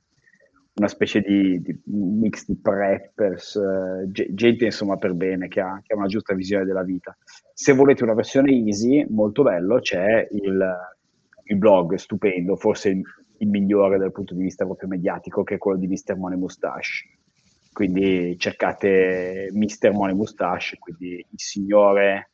una 0.75 0.87
specie 0.87 1.19
di, 1.21 1.59
di 1.59 1.81
mix 1.85 2.45
di 2.45 2.55
preppers, 2.57 3.55
eh, 3.55 4.33
gente 4.33 4.65
insomma 4.65 4.97
per 4.97 5.13
bene, 5.15 5.47
che 5.47 5.61
ha, 5.61 5.81
che 5.83 5.93
ha, 5.93 5.97
una 5.97 6.05
giusta 6.05 6.35
visione 6.35 6.63
della 6.63 6.83
vita. 6.83 7.17
Se 7.53 7.73
volete 7.73 8.03
una 8.03 8.13
versione 8.13 8.51
easy, 8.51 9.03
molto 9.09 9.41
bello, 9.41 9.79
c'è 9.79 10.27
il, 10.29 10.75
il 11.45 11.57
blog 11.57 11.95
stupendo, 11.95 12.55
forse 12.55 12.89
il, 12.89 13.01
il 13.37 13.47
migliore 13.47 13.97
dal 13.97 14.11
punto 14.11 14.35
di 14.35 14.43
vista 14.43 14.63
proprio 14.63 14.89
mediatico, 14.89 15.41
che 15.41 15.55
è 15.55 15.57
quello 15.57 15.79
di 15.79 15.87
Mr. 15.87 16.15
Money 16.17 16.37
Mustache 16.37 17.19
quindi 17.71 18.37
cercate 18.37 19.49
Mr. 19.53 19.91
Money 19.91 20.15
Mustache, 20.15 20.77
quindi 20.77 21.25
il 21.29 21.39
signore 21.39 22.31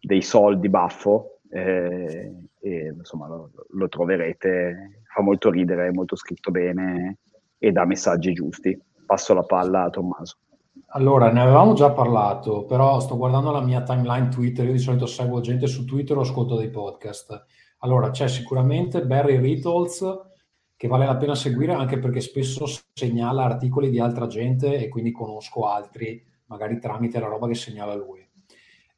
dei 0.00 0.22
soldi 0.22 0.68
baffo, 0.68 1.40
eh, 1.50 2.32
e 2.60 2.94
insomma 2.96 3.28
lo, 3.28 3.50
lo, 3.70 3.88
troverete, 3.88 5.02
fa 5.12 5.22
molto 5.22 5.50
ridere, 5.50 5.88
è 5.88 5.92
molto 5.92 6.16
scritto 6.16 6.50
bene 6.50 7.18
e 7.58 7.72
dà 7.72 7.84
messaggi 7.84 8.32
giusti. 8.32 8.78
Passo 9.06 9.32
la 9.32 9.42
palla 9.42 9.84
a 9.84 9.90
Tommaso. 9.90 10.38
Allora, 10.92 11.30
ne 11.30 11.40
avevamo 11.40 11.74
già 11.74 11.90
parlato, 11.92 12.64
però 12.64 12.98
sto 13.00 13.16
guardando 13.16 13.50
la 13.50 13.60
mia 13.60 13.82
timeline 13.82 14.28
Twitter, 14.28 14.64
io 14.64 14.72
di 14.72 14.78
solito 14.78 15.06
seguo 15.06 15.40
gente 15.40 15.66
su 15.66 15.84
Twitter 15.84 16.16
o 16.16 16.20
ascolto 16.20 16.56
dei 16.56 16.70
podcast. 16.70 17.44
Allora, 17.78 18.10
c'è 18.10 18.28
sicuramente 18.28 19.04
Barry 19.04 19.38
Rittles, 19.38 20.02
che 20.78 20.86
vale 20.86 21.06
la 21.06 21.16
pena 21.16 21.34
seguire 21.34 21.72
anche 21.72 21.98
perché 21.98 22.20
spesso 22.20 22.64
segnala 22.92 23.42
articoli 23.42 23.90
di 23.90 23.98
altra 23.98 24.28
gente 24.28 24.78
e 24.78 24.88
quindi 24.88 25.10
conosco 25.10 25.66
altri, 25.66 26.24
magari 26.46 26.78
tramite 26.78 27.18
la 27.18 27.26
roba 27.26 27.48
che 27.48 27.56
segnala 27.56 27.96
lui. 27.96 28.24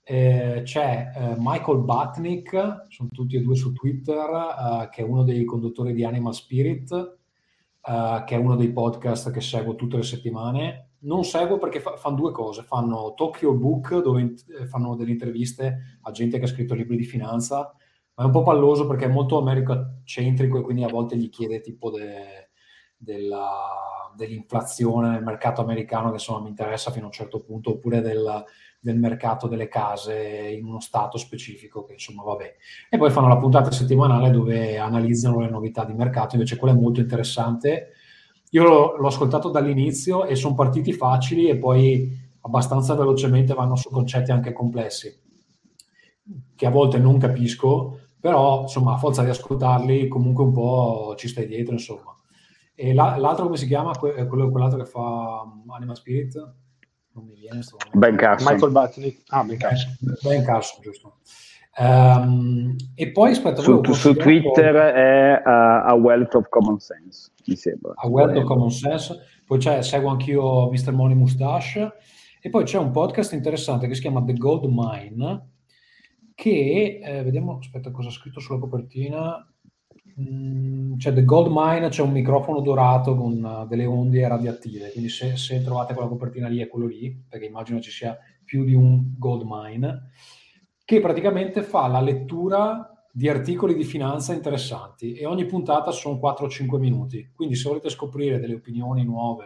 Eh, 0.02 0.60
c'è 0.62 1.10
eh, 1.14 1.34
Michael 1.38 1.78
Batnick, 1.78 2.84
sono 2.88 3.08
tutti 3.10 3.36
e 3.36 3.40
due 3.40 3.56
su 3.56 3.72
Twitter, 3.72 4.28
eh, 4.28 4.88
che 4.90 5.00
è 5.00 5.04
uno 5.04 5.24
dei 5.24 5.42
conduttori 5.46 5.94
di 5.94 6.04
Animal 6.04 6.34
Spirit, 6.34 6.92
eh, 6.92 8.24
che 8.26 8.34
è 8.34 8.38
uno 8.38 8.56
dei 8.56 8.72
podcast 8.72 9.30
che 9.30 9.40
seguo 9.40 9.74
tutte 9.74 9.96
le 9.96 10.02
settimane. 10.02 10.96
Non 11.04 11.24
seguo 11.24 11.56
perché 11.56 11.80
fa- 11.80 11.96
fanno 11.96 12.16
due 12.16 12.32
cose, 12.32 12.62
fanno 12.62 13.14
Tokyo 13.14 13.54
Book, 13.54 14.02
dove 14.02 14.20
in- 14.20 14.34
eh, 14.60 14.66
fanno 14.66 14.96
delle 14.96 15.12
interviste 15.12 15.98
a 16.02 16.10
gente 16.10 16.38
che 16.38 16.44
ha 16.44 16.48
scritto 16.48 16.74
libri 16.74 16.98
di 16.98 17.04
finanza, 17.04 17.74
è 18.20 18.24
un 18.24 18.32
po' 18.32 18.42
palloso 18.42 18.86
perché 18.86 19.06
è 19.06 19.08
molto 19.08 19.38
americocentrico 19.38 20.58
e 20.58 20.62
quindi 20.62 20.84
a 20.84 20.88
volte 20.88 21.16
gli 21.16 21.30
chiede 21.30 21.62
tipo 21.62 21.90
de, 21.90 22.50
della, 22.94 24.12
dell'inflazione 24.14 25.08
nel 25.08 25.22
mercato 25.22 25.62
americano 25.62 26.08
che 26.08 26.14
insomma 26.14 26.40
mi 26.40 26.50
interessa 26.50 26.90
fino 26.90 27.04
a 27.04 27.06
un 27.06 27.12
certo 27.12 27.40
punto, 27.40 27.70
oppure 27.70 28.02
del, 28.02 28.44
del, 28.78 28.98
mercato 28.98 29.48
delle 29.48 29.68
case 29.68 30.54
in 30.54 30.66
uno 30.66 30.80
stato 30.80 31.16
specifico 31.16 31.84
che 31.84 31.94
insomma 31.94 32.22
vabbè. 32.22 32.56
E 32.90 32.98
poi 32.98 33.10
fanno 33.10 33.28
la 33.28 33.38
puntata 33.38 33.70
settimanale 33.70 34.30
dove 34.30 34.76
analizzano 34.76 35.40
le 35.40 35.48
novità 35.48 35.84
di 35.86 35.94
mercato, 35.94 36.34
invece 36.34 36.56
quella 36.56 36.74
è 36.74 36.78
molto 36.78 37.00
interessante. 37.00 37.92
Io 38.50 38.64
l'ho, 38.64 38.96
l'ho 38.98 39.06
ascoltato 39.06 39.48
dall'inizio 39.48 40.26
e 40.26 40.34
sono 40.34 40.54
partiti 40.54 40.92
facili 40.92 41.48
e 41.48 41.56
poi 41.56 42.18
abbastanza 42.42 42.94
velocemente 42.94 43.54
vanno 43.54 43.76
su 43.76 43.88
concetti 43.88 44.30
anche 44.30 44.52
complessi 44.52 45.28
che 46.54 46.66
a 46.66 46.70
volte 46.70 46.98
non 46.98 47.18
capisco, 47.18 47.99
però 48.20 48.62
insomma 48.62 48.94
a 48.94 48.98
forza 48.98 49.22
di 49.22 49.30
ascoltarli 49.30 50.08
comunque 50.08 50.44
un 50.44 50.52
po' 50.52 51.14
ci 51.16 51.28
stai 51.28 51.46
dietro 51.46 51.72
insomma. 51.72 52.14
E 52.74 52.94
la, 52.94 53.16
l'altro 53.16 53.44
come 53.44 53.56
si 53.56 53.66
chiama? 53.66 53.96
Que- 53.96 54.26
quello, 54.26 54.50
quell'altro 54.50 54.78
che 54.78 54.86
fa 54.86 55.42
um, 55.42 55.70
Anima 55.70 55.94
Spirit? 55.94 56.34
Non 57.12 57.24
mi 57.26 57.34
viene 57.34 57.60
Ben 57.92 58.16
Carson. 58.16 58.52
Michael 58.52 58.72
Butney 58.72 59.22
ah 59.28 59.44
Ben 59.44 59.58
Carson. 59.58 59.96
Ben 60.22 60.44
Carson 60.44 60.82
giusto. 60.82 61.16
Um, 61.78 62.76
e 62.94 63.10
poi 63.12 63.30
aspetta 63.30 63.62
su, 63.62 63.80
su 63.92 64.14
Twitter 64.14 64.74
è 64.74 65.42
uh, 65.44 65.88
A 65.88 65.94
Wealth 65.94 66.34
of 66.34 66.48
Common 66.48 66.78
Sense 66.78 67.30
mi 67.46 67.56
sembra. 67.56 67.92
A 67.96 68.08
Wealth 68.08 68.36
of 68.36 68.44
Common 68.44 68.70
Sense. 68.70 69.18
Poi 69.46 69.58
c'è, 69.58 69.82
seguo 69.82 70.10
anch'io 70.10 70.70
Mr. 70.70 70.92
Money 70.92 71.16
Mustache 71.16 71.92
e 72.40 72.48
poi 72.48 72.64
c'è 72.64 72.78
un 72.78 72.90
podcast 72.90 73.32
interessante 73.32 73.88
che 73.88 73.94
si 73.94 74.00
chiama 74.00 74.22
The 74.24 74.34
Gold 74.34 74.64
Mine 74.68 75.48
che, 76.40 77.00
eh, 77.02 77.22
vediamo, 77.22 77.58
aspetta 77.58 77.90
cosa 77.90 78.08
ha 78.08 78.12
scritto 78.12 78.40
sulla 78.40 78.58
copertina, 78.58 79.46
mm, 80.18 80.96
c'è 80.96 81.12
The 81.12 81.26
Gold 81.26 81.48
Mine, 81.50 81.90
c'è 81.90 82.00
un 82.00 82.12
microfono 82.12 82.60
dorato 82.62 83.14
con 83.14 83.44
uh, 83.44 83.66
delle 83.68 83.84
onde 83.84 84.26
radioattive, 84.26 84.90
quindi 84.90 85.10
se, 85.10 85.36
se, 85.36 85.62
trovate 85.62 85.92
quella 85.92 86.08
copertina 86.08 86.48
lì 86.48 86.60
è 86.60 86.68
quello 86.68 86.86
lì, 86.86 87.14
perché 87.28 87.44
immagino 87.44 87.78
ci 87.80 87.90
sia 87.90 88.16
più 88.42 88.64
di 88.64 88.72
un 88.72 89.12
Gold 89.18 89.42
Mine, 89.44 90.12
che 90.82 90.98
praticamente 91.00 91.62
fa 91.62 91.86
la 91.88 92.00
lettura 92.00 93.06
di 93.12 93.28
articoli 93.28 93.74
di 93.74 93.84
finanza 93.84 94.32
interessanti 94.32 95.12
e 95.12 95.26
ogni 95.26 95.44
puntata 95.44 95.90
sono 95.90 96.18
4-5 96.18 96.78
minuti, 96.78 97.32
quindi 97.34 97.54
se 97.54 97.68
volete 97.68 97.90
scoprire 97.90 98.40
delle 98.40 98.54
opinioni 98.54 99.04
nuove 99.04 99.44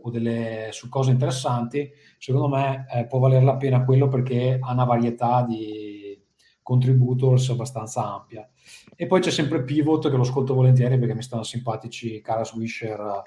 o 0.00 0.10
delle, 0.10 0.68
su 0.70 0.88
cose 0.88 1.10
interessanti, 1.10 1.90
secondo 2.16 2.48
me 2.48 2.86
eh, 2.90 3.04
può 3.04 3.18
valere 3.18 3.44
la 3.44 3.56
pena 3.56 3.84
quello 3.84 4.08
perché 4.08 4.58
ha 4.58 4.72
una 4.72 4.84
varietà 4.84 5.44
di 5.46 5.93
contributors 6.64 7.50
abbastanza 7.50 8.12
ampia. 8.12 8.48
E 8.96 9.06
poi 9.06 9.20
c'è 9.20 9.30
sempre 9.30 9.62
Pivot 9.62 10.10
che 10.10 10.16
lo 10.16 10.22
ascolto 10.22 10.54
volentieri 10.54 10.98
perché 10.98 11.14
mi 11.14 11.22
stanno 11.22 11.44
simpatici 11.44 12.20
Cara 12.20 12.42
Swisher 12.42 13.22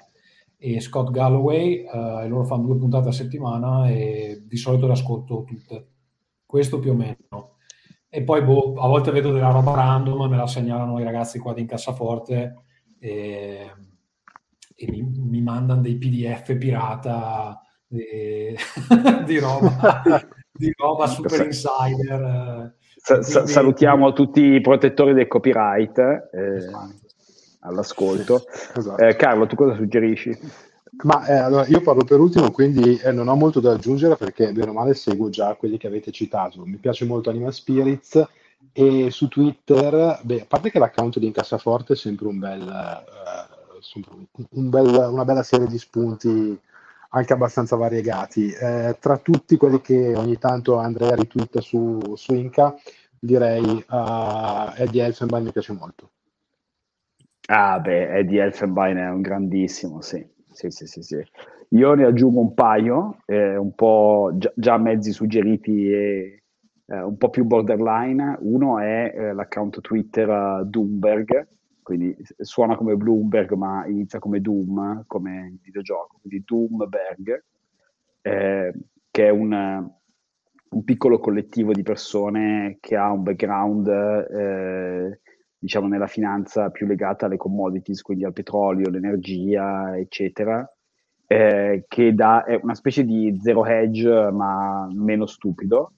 e 0.58 0.80
Scott 0.80 1.10
Galloway 1.10 1.84
eh, 1.84 2.24
e 2.24 2.28
loro 2.28 2.44
fanno 2.44 2.66
due 2.66 2.76
puntate 2.76 3.08
a 3.08 3.12
settimana 3.12 3.88
e 3.88 4.42
di 4.44 4.56
solito 4.56 4.86
le 4.86 4.92
ascolto 4.92 5.44
tutte. 5.44 5.86
Questo 6.44 6.80
più 6.80 6.90
o 6.90 6.94
meno. 6.94 7.56
E 8.10 8.22
poi 8.24 8.42
boh, 8.42 8.74
a 8.74 8.88
volte 8.88 9.12
vedo 9.12 9.32
della 9.32 9.50
roba 9.50 9.74
random, 9.74 10.28
me 10.28 10.36
la 10.36 10.46
segnalano 10.46 10.98
i 10.98 11.04
ragazzi 11.04 11.38
qua 11.38 11.54
di 11.54 11.60
Incassaforte 11.60 12.64
e, 12.98 13.70
e 14.74 14.90
mi, 14.90 15.02
mi 15.02 15.42
mandano 15.42 15.82
dei 15.82 15.96
PDF 15.96 16.56
pirata 16.56 17.60
di, 17.86 18.56
di 19.26 19.38
roba, 19.38 20.02
di 20.50 20.72
roba 20.76 21.06
super 21.06 21.44
insider. 21.44 22.76
Sa- 23.22 23.46
salutiamo 23.46 24.12
tutti 24.12 24.42
i 24.42 24.60
protettori 24.60 25.14
del 25.14 25.28
copyright 25.28 25.98
eh, 25.98 26.56
esatto. 26.56 26.94
all'ascolto. 27.60 28.44
Esatto. 28.76 29.02
Eh, 29.02 29.16
Carlo, 29.16 29.46
tu 29.46 29.56
cosa 29.56 29.74
suggerisci? 29.74 30.38
Ma 31.04 31.24
eh, 31.26 31.34
allora, 31.34 31.66
io 31.66 31.80
parlo 31.80 32.04
per 32.04 32.20
ultimo, 32.20 32.50
quindi 32.50 32.98
eh, 32.98 33.12
non 33.12 33.28
ho 33.28 33.34
molto 33.34 33.60
da 33.60 33.72
aggiungere 33.72 34.16
perché 34.16 34.52
bene 34.52 34.70
o 34.70 34.72
male 34.72 34.94
seguo 34.94 35.30
già 35.30 35.54
quelli 35.54 35.78
che 35.78 35.86
avete 35.86 36.10
citato. 36.10 36.64
Mi 36.66 36.76
piace 36.76 37.06
molto 37.06 37.30
Animal 37.30 37.52
Spirits 37.52 38.26
e 38.72 39.10
su 39.10 39.28
Twitter, 39.28 40.20
beh, 40.22 40.42
a 40.42 40.46
parte 40.46 40.70
che 40.70 40.78
l'account 40.78 41.18
di 41.18 41.26
Incassaforte 41.26 41.94
è 41.94 41.96
sempre 41.96 42.26
un 42.26 42.38
bel, 42.38 42.60
uh, 42.60 44.48
un 44.50 44.68
bel, 44.68 44.86
una 44.86 45.24
bella 45.24 45.42
serie 45.42 45.66
di 45.66 45.78
spunti 45.78 46.58
anche 47.08 47.32
abbastanza 47.32 47.76
variegati. 47.76 48.50
Eh, 48.50 48.96
tra 49.00 49.18
tutti 49.18 49.56
quelli 49.56 49.80
che 49.80 50.14
ogni 50.14 50.38
tanto 50.38 50.76
Andrea 50.76 51.14
ritwitta 51.14 51.60
su, 51.60 52.14
su 52.14 52.34
Inca, 52.34 52.74
direi 53.18 53.62
uh, 53.62 54.72
Eddie 54.76 55.04
Elfenbein 55.04 55.44
mi 55.44 55.52
piace 55.52 55.72
molto. 55.72 56.10
Ah, 57.50 57.80
beh, 57.80 58.18
Eddie 58.18 58.42
Elfenbein 58.42 58.96
è 58.96 59.08
un 59.08 59.22
grandissimo, 59.22 60.00
sì. 60.00 60.26
Sì, 60.52 60.70
sì, 60.70 60.86
sì, 60.86 61.02
sì. 61.02 61.24
Io 61.70 61.94
ne 61.94 62.04
aggiungo 62.04 62.40
un 62.40 62.52
paio, 62.52 63.18
eh, 63.26 63.56
un 63.56 63.74
po' 63.74 64.32
già, 64.34 64.52
già, 64.56 64.76
mezzi 64.76 65.12
suggeriti 65.12 65.88
e 65.92 66.42
eh, 66.86 67.00
un 67.00 67.16
po' 67.16 67.30
più 67.30 67.44
borderline. 67.44 68.36
Uno 68.40 68.80
è 68.80 69.12
eh, 69.14 69.32
l'account 69.32 69.80
Twitter 69.80 70.28
uh, 70.28 70.64
Doomberg, 70.64 71.46
quindi 71.88 72.14
suona 72.36 72.76
come 72.76 72.96
Bloomberg 72.96 73.52
ma 73.52 73.86
inizia 73.86 74.18
come 74.18 74.42
Doom, 74.42 75.04
come 75.06 75.56
videogioco, 75.62 76.18
quindi 76.20 76.44
Doomberg, 76.46 77.44
eh, 78.20 78.74
che 79.10 79.26
è 79.26 79.30
un, 79.30 79.90
un, 80.68 80.84
piccolo 80.84 81.18
collettivo 81.18 81.72
di 81.72 81.82
persone 81.82 82.76
che 82.78 82.94
ha 82.94 83.10
un 83.10 83.22
background, 83.22 83.88
eh, 83.88 85.20
diciamo, 85.58 85.88
nella 85.88 86.06
finanza 86.06 86.68
più 86.68 86.86
legata 86.86 87.24
alle 87.24 87.38
commodities, 87.38 88.02
quindi 88.02 88.26
al 88.26 88.34
petrolio, 88.34 88.90
l'energia, 88.90 89.96
eccetera, 89.96 90.70
eh, 91.26 91.86
che 91.88 92.14
dà, 92.14 92.44
è 92.44 92.60
una 92.62 92.74
specie 92.74 93.02
di 93.02 93.34
zero 93.40 93.64
hedge 93.64 94.30
ma 94.30 94.86
meno 94.92 95.24
stupido, 95.24 95.94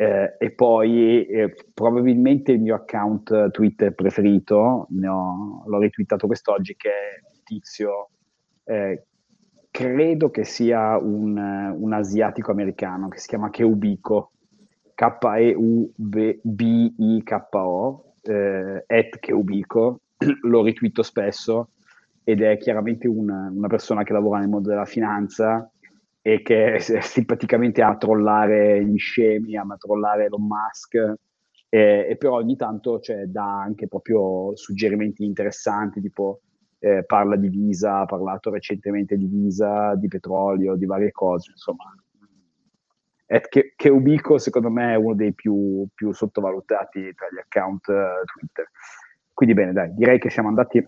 eh, 0.00 0.36
e 0.38 0.52
poi 0.52 1.26
eh, 1.26 1.52
probabilmente 1.74 2.52
il 2.52 2.60
mio 2.60 2.76
account 2.76 3.50
Twitter 3.50 3.92
preferito, 3.94 4.86
ho, 4.88 5.64
l'ho 5.66 5.78
retweetato 5.80 6.28
quest'oggi, 6.28 6.76
che 6.76 6.88
è 6.88 7.20
un 7.24 7.40
tizio, 7.42 8.10
eh, 8.62 9.06
credo 9.72 10.30
che 10.30 10.44
sia 10.44 10.96
un, 10.98 11.36
un, 11.36 11.92
asiatico 11.92 12.52
americano 12.52 13.08
che 13.08 13.18
si 13.18 13.26
chiama 13.26 13.50
Keubico, 13.50 14.30
K-E-U-B-I-K-O, 14.94 15.94
eh, 18.22 18.84
at 18.86 19.18
Keubico, 19.18 20.00
lo 20.42 20.62
retweeto 20.62 21.02
spesso 21.02 21.70
ed 22.22 22.40
è 22.42 22.56
chiaramente 22.56 23.08
una, 23.08 23.50
una 23.52 23.66
persona 23.66 24.04
che 24.04 24.12
lavora 24.12 24.38
nel 24.38 24.48
mondo 24.48 24.68
della 24.68 24.84
finanza 24.84 25.68
e 26.28 26.42
che 26.42 26.74
è 26.74 27.00
simpaticamente 27.00 27.80
a 27.80 27.96
trollare 27.96 28.84
gli 28.84 28.98
scemi, 28.98 29.56
a 29.56 29.64
trollare 29.78 30.26
Elon 30.26 30.46
Musk, 30.46 30.94
e, 31.70 32.06
e 32.06 32.16
però 32.18 32.34
ogni 32.34 32.54
tanto 32.54 33.00
cioè, 33.00 33.24
dà 33.24 33.62
anche 33.62 33.88
proprio 33.88 34.54
suggerimenti 34.54 35.24
interessanti, 35.24 36.02
tipo 36.02 36.40
eh, 36.80 37.02
parla 37.06 37.36
di 37.36 37.48
Visa, 37.48 38.00
ha 38.00 38.04
parlato 38.04 38.50
recentemente 38.50 39.16
di 39.16 39.24
Visa, 39.24 39.94
di 39.94 40.06
petrolio, 40.06 40.76
di 40.76 40.84
varie 40.84 41.12
cose, 41.12 41.52
insomma. 41.52 41.84
Che, 43.26 43.72
che 43.74 43.88
Ubico 43.88 44.38
secondo 44.38 44.70
me 44.70 44.92
è 44.92 44.96
uno 44.96 45.14
dei 45.14 45.32
più, 45.32 45.86
più 45.94 46.12
sottovalutati 46.12 47.14
tra 47.14 47.26
gli 47.30 47.38
account 47.38 47.86
uh, 47.88 48.24
Twitter. 48.24 48.68
Quindi 49.32 49.54
bene, 49.54 49.72
dai, 49.72 49.94
direi 49.94 50.18
che 50.18 50.30
siamo 50.30 50.48
andati 50.48 50.86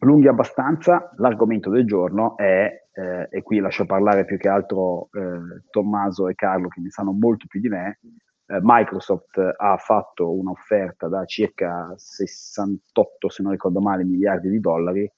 lunghi 0.00 0.28
abbastanza. 0.28 1.12
L'argomento 1.16 1.70
del 1.70 1.86
giorno 1.86 2.36
è 2.36 2.80
eh, 2.92 3.28
e 3.30 3.42
qui 3.42 3.58
lascio 3.58 3.86
parlare 3.86 4.24
più 4.24 4.36
che 4.36 4.48
altro 4.48 5.08
eh, 5.12 5.62
Tommaso 5.70 6.28
e 6.28 6.34
Carlo 6.34 6.68
che 6.68 6.80
ne 6.80 6.90
sanno 6.90 7.12
molto 7.12 7.46
più 7.48 7.60
di 7.60 7.68
me, 7.68 8.00
eh, 8.46 8.58
Microsoft 8.60 9.38
ha 9.38 9.76
fatto 9.76 10.32
un'offerta 10.32 11.08
da 11.08 11.24
circa 11.24 11.92
68, 11.96 13.28
se 13.28 13.42
non 13.42 13.52
ricordo 13.52 13.80
male, 13.80 14.04
miliardi 14.04 14.50
di 14.50 14.60
dollari 14.60 15.10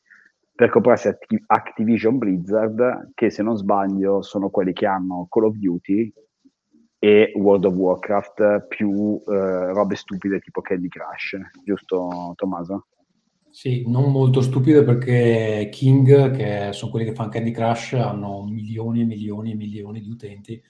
per 0.55 0.69
comprarsi 0.69 1.11
Activision 1.47 2.19
Blizzard, 2.19 3.11
che 3.15 3.31
se 3.31 3.43
non 3.43 3.57
sbaglio 3.57 4.21
sono 4.21 4.51
quelli 4.51 4.73
che 4.75 4.87
hanno 4.87 5.27
Call 5.29 5.45
of 5.45 5.57
Duty 5.57 6.13
e 6.99 7.33
World 7.35 7.65
of 7.65 7.75
Warcraft 7.75 8.67
più 8.69 9.21
eh, 9.27 9.73
robe 9.73 9.97
stupide 9.97 10.41
tipo 10.41 10.61
Candy 10.61 10.89
Crush, 10.89 11.39
giusto 11.65 12.33
Tommaso? 12.37 12.87
Sì, 13.53 13.85
non 13.87 14.11
molto 14.11 14.41
stupide 14.41 14.83
perché 14.83 15.69
King, 15.71 16.35
che 16.35 16.73
sono 16.73 16.91
quelli 16.91 17.07
che 17.07 17.15
fanno 17.15 17.29
Candy 17.29 17.51
Crush, 17.53 17.93
hanno 17.93 18.43
milioni 18.43 19.03
e 19.03 19.05
milioni 19.05 19.53
e 19.53 19.55
milioni 19.55 20.01
di 20.01 20.09
utenti 20.09 20.63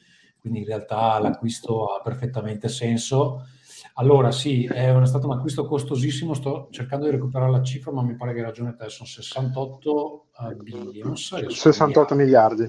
quindi 0.42 0.58
in 0.58 0.66
realtà 0.66 1.20
l'acquisto 1.20 1.94
ha 1.94 2.02
perfettamente 2.02 2.68
senso. 2.68 3.46
Allora 3.94 4.32
sì, 4.32 4.64
è 4.64 4.92
stato 5.04 5.28
un 5.28 5.34
acquisto 5.34 5.66
costosissimo, 5.66 6.34
sto 6.34 6.66
cercando 6.72 7.04
di 7.04 7.12
recuperare 7.12 7.52
la 7.52 7.62
cifra, 7.62 7.92
ma 7.92 8.02
mi 8.02 8.16
pare 8.16 8.32
che 8.32 8.40
hai 8.40 8.46
ragione 8.46 8.74
te, 8.74 8.88
sono 8.88 9.08
68 9.08 10.26
uh, 10.36 10.56
billions. 10.60 11.46
68 11.46 12.14
miliardi. 12.16 12.68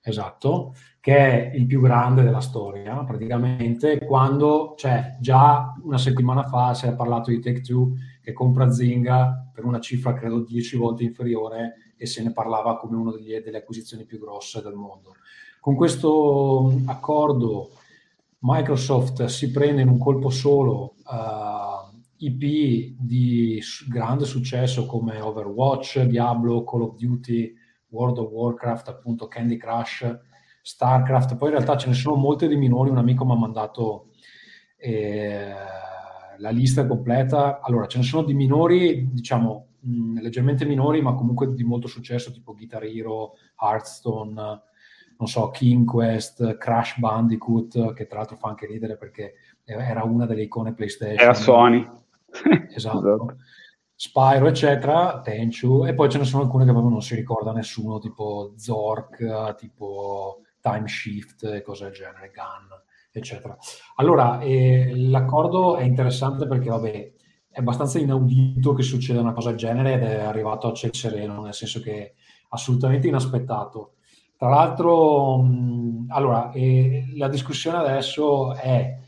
Esatto, 0.00 0.74
che 0.98 1.16
è 1.16 1.54
il 1.54 1.66
più 1.66 1.82
grande 1.82 2.22
della 2.22 2.40
storia, 2.40 3.04
praticamente, 3.04 3.98
quando, 3.98 4.74
cioè, 4.78 5.16
già 5.20 5.74
una 5.82 5.98
settimana 5.98 6.44
fa 6.44 6.72
si 6.72 6.86
era 6.86 6.96
parlato 6.96 7.30
di 7.30 7.40
Take-Two 7.40 7.92
che 8.26 8.32
compra 8.32 8.72
Zynga 8.72 9.50
per 9.52 9.64
una 9.64 9.78
cifra 9.78 10.12
credo 10.12 10.40
10 10.40 10.76
volte 10.76 11.04
inferiore 11.04 11.92
e 11.96 12.06
se 12.06 12.24
ne 12.24 12.32
parlava 12.32 12.76
come 12.76 12.96
una 12.96 13.12
delle 13.12 13.58
acquisizioni 13.58 14.04
più 14.04 14.18
grosse 14.18 14.60
del 14.60 14.74
mondo. 14.74 15.14
Con 15.60 15.76
questo 15.76 16.72
accordo 16.86 17.70
Microsoft 18.40 19.26
si 19.26 19.52
prende 19.52 19.82
in 19.82 19.88
un 19.88 19.98
colpo 19.98 20.30
solo 20.30 20.94
uh, 21.04 21.94
eh, 22.18 22.26
IP 22.26 22.96
di 22.98 23.62
grande 23.88 24.24
successo 24.24 24.86
come 24.86 25.20
Overwatch, 25.20 26.00
Diablo, 26.02 26.64
Call 26.64 26.82
of 26.82 26.96
Duty, 26.96 27.54
World 27.90 28.18
of 28.18 28.32
Warcraft, 28.32 28.88
appunto 28.88 29.28
Candy 29.28 29.56
Crush, 29.56 30.04
StarCraft, 30.62 31.36
poi 31.36 31.50
in 31.50 31.54
realtà 31.54 31.76
ce 31.76 31.86
ne 31.86 31.94
sono 31.94 32.16
molte 32.16 32.48
di 32.48 32.56
minori, 32.56 32.90
un 32.90 32.98
amico 32.98 33.24
mi 33.24 33.34
ha 33.34 33.36
mandato 33.36 34.08
eh, 34.76 35.54
la 36.38 36.50
lista 36.50 36.86
completa, 36.86 37.60
allora 37.60 37.86
ce 37.86 37.98
ne 37.98 38.04
sono 38.04 38.24
di 38.24 38.34
minori, 38.34 39.10
diciamo 39.12 39.68
mh, 39.80 40.20
leggermente 40.20 40.64
minori, 40.64 41.00
ma 41.02 41.14
comunque 41.14 41.54
di 41.54 41.64
molto 41.64 41.88
successo, 41.88 42.32
tipo 42.32 42.54
Guitar 42.54 42.84
Hero, 42.84 43.34
Hearthstone, 43.60 44.62
non 45.18 45.28
so, 45.28 45.50
King 45.50 45.86
Quest, 45.86 46.58
Crash 46.58 46.98
Bandicoot, 46.98 47.94
che 47.94 48.06
tra 48.06 48.18
l'altro 48.18 48.36
fa 48.36 48.48
anche 48.48 48.66
ridere 48.66 48.96
perché 48.96 49.34
era 49.64 50.04
una 50.04 50.26
delle 50.26 50.42
icone 50.42 50.74
PlayStation. 50.74 51.18
Era 51.18 51.34
Sony. 51.34 51.94
Esatto. 52.74 52.98
esatto. 52.98 53.36
Spyro, 53.98 54.48
eccetera, 54.48 55.22
Tenchu, 55.22 55.86
e 55.86 55.94
poi 55.94 56.10
ce 56.10 56.18
ne 56.18 56.24
sono 56.24 56.42
alcune 56.42 56.66
che 56.66 56.70
proprio 56.70 56.92
non 56.92 57.00
si 57.00 57.14
ricorda 57.14 57.52
nessuno, 57.52 57.98
tipo 57.98 58.52
Zork, 58.56 59.54
tipo 59.54 60.42
Time 60.60 60.86
Shift 60.86 61.62
cose 61.62 61.84
del 61.84 61.94
genere, 61.94 62.30
Gun, 62.34 62.68
eccetera. 63.18 63.56
Allora, 63.96 64.40
eh, 64.40 64.92
l'accordo 64.94 65.76
è 65.76 65.84
interessante 65.84 66.46
perché, 66.46 66.68
vabbè, 66.68 67.12
è 67.50 67.60
abbastanza 67.60 67.98
inaudito 67.98 68.74
che 68.74 68.82
succeda 68.82 69.20
una 69.20 69.32
cosa 69.32 69.48
del 69.48 69.58
genere 69.58 69.94
ed 69.94 70.02
è 70.02 70.20
arrivato 70.20 70.68
a 70.68 70.74
ciel 70.74 70.94
sereno, 70.94 71.42
nel 71.42 71.54
senso 71.54 71.80
che 71.80 71.92
è 71.92 72.12
assolutamente 72.50 73.08
inaspettato. 73.08 73.94
Tra 74.36 74.50
l'altro, 74.50 75.38
mh, 75.38 76.06
allora, 76.08 76.50
eh, 76.52 77.06
la 77.16 77.28
discussione 77.28 77.78
adesso 77.78 78.54
è, 78.54 78.98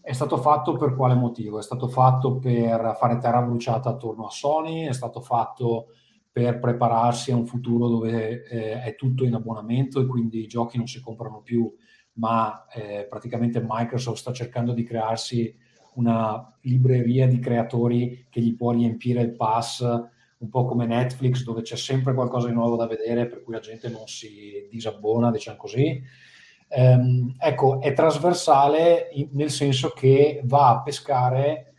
è 0.00 0.12
stato 0.12 0.36
fatto 0.38 0.76
per 0.76 0.96
quale 0.96 1.14
motivo? 1.14 1.60
È 1.60 1.62
stato 1.62 1.86
fatto 1.86 2.38
per 2.38 2.96
fare 2.98 3.18
terra 3.18 3.40
bruciata 3.42 3.90
attorno 3.90 4.26
a 4.26 4.30
Sony? 4.30 4.86
È 4.86 4.92
stato 4.92 5.20
fatto 5.20 5.86
per 6.32 6.58
prepararsi 6.58 7.30
a 7.30 7.36
un 7.36 7.46
futuro 7.46 7.88
dove 7.88 8.42
eh, 8.44 8.82
è 8.82 8.94
tutto 8.96 9.24
in 9.24 9.34
abbonamento 9.34 10.00
e 10.00 10.06
quindi 10.06 10.40
i 10.40 10.46
giochi 10.46 10.78
non 10.78 10.86
si 10.86 11.00
comprano 11.00 11.42
più, 11.42 11.72
ma 12.14 12.66
eh, 12.72 13.06
praticamente 13.08 13.64
Microsoft 13.66 14.18
sta 14.18 14.32
cercando 14.32 14.72
di 14.72 14.84
crearsi 14.84 15.54
una 15.94 16.54
libreria 16.62 17.26
di 17.26 17.38
creatori 17.38 18.26
che 18.30 18.40
gli 18.40 18.54
può 18.54 18.72
riempire 18.72 19.20
il 19.20 19.34
pass 19.34 19.80
un 20.42 20.48
po' 20.48 20.64
come 20.64 20.86
Netflix 20.86 21.44
dove 21.44 21.62
c'è 21.62 21.76
sempre 21.76 22.14
qualcosa 22.14 22.48
di 22.48 22.54
nuovo 22.54 22.76
da 22.76 22.86
vedere 22.86 23.26
per 23.26 23.42
cui 23.42 23.54
la 23.54 23.60
gente 23.60 23.88
non 23.88 24.06
si 24.06 24.66
disabbona, 24.70 25.30
diciamo 25.30 25.56
così. 25.56 26.02
Ehm, 26.68 27.36
ecco, 27.38 27.80
è 27.80 27.92
trasversale 27.92 29.10
in, 29.12 29.28
nel 29.32 29.50
senso 29.50 29.90
che 29.90 30.40
va 30.44 30.70
a 30.70 30.82
pescare 30.82 31.74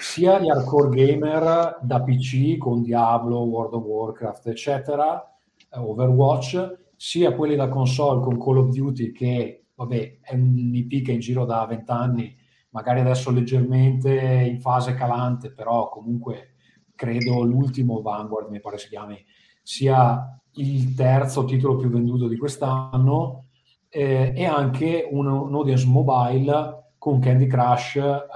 sia 0.00 0.40
gli 0.40 0.48
hardcore 0.48 0.88
gamer 0.88 1.78
da 1.80 2.02
PC 2.02 2.56
con 2.56 2.82
Diablo, 2.82 3.40
World 3.40 3.74
of 3.74 3.84
Warcraft, 3.84 4.48
eccetera, 4.48 5.36
eh, 5.70 5.78
Overwatch, 5.78 6.76
sia 6.96 7.32
quelli 7.34 7.54
da 7.54 7.68
console 7.68 8.22
con 8.22 8.38
Call 8.38 8.58
of 8.58 8.70
Duty 8.70 9.12
che, 9.12 9.57
vabbè, 9.78 10.18
è 10.22 10.34
un 10.34 10.74
IP 10.74 11.04
che 11.04 11.12
è 11.12 11.14
in 11.14 11.20
giro 11.20 11.44
da 11.44 11.64
20 11.64 11.90
anni, 11.92 12.36
magari 12.70 12.98
adesso 12.98 13.30
leggermente 13.30 14.12
in 14.12 14.60
fase 14.60 14.94
calante, 14.94 15.52
però 15.52 15.88
comunque 15.88 16.54
credo 16.96 17.42
l'ultimo 17.44 18.02
Vanguard, 18.02 18.50
mi 18.50 18.58
pare 18.60 18.76
si 18.76 18.88
chiami, 18.88 19.24
sia 19.62 20.40
il 20.54 20.94
terzo 20.94 21.44
titolo 21.44 21.76
più 21.76 21.88
venduto 21.88 22.26
di 22.26 22.36
quest'anno 22.36 23.46
eh, 23.88 24.32
e 24.34 24.44
anche 24.44 25.08
un, 25.08 25.26
un, 25.28 25.54
audience 25.54 25.86
mobile 25.86 26.94
con 26.98 27.20
Candy 27.20 27.46
Crush, 27.46 27.96
eh, 27.96 28.26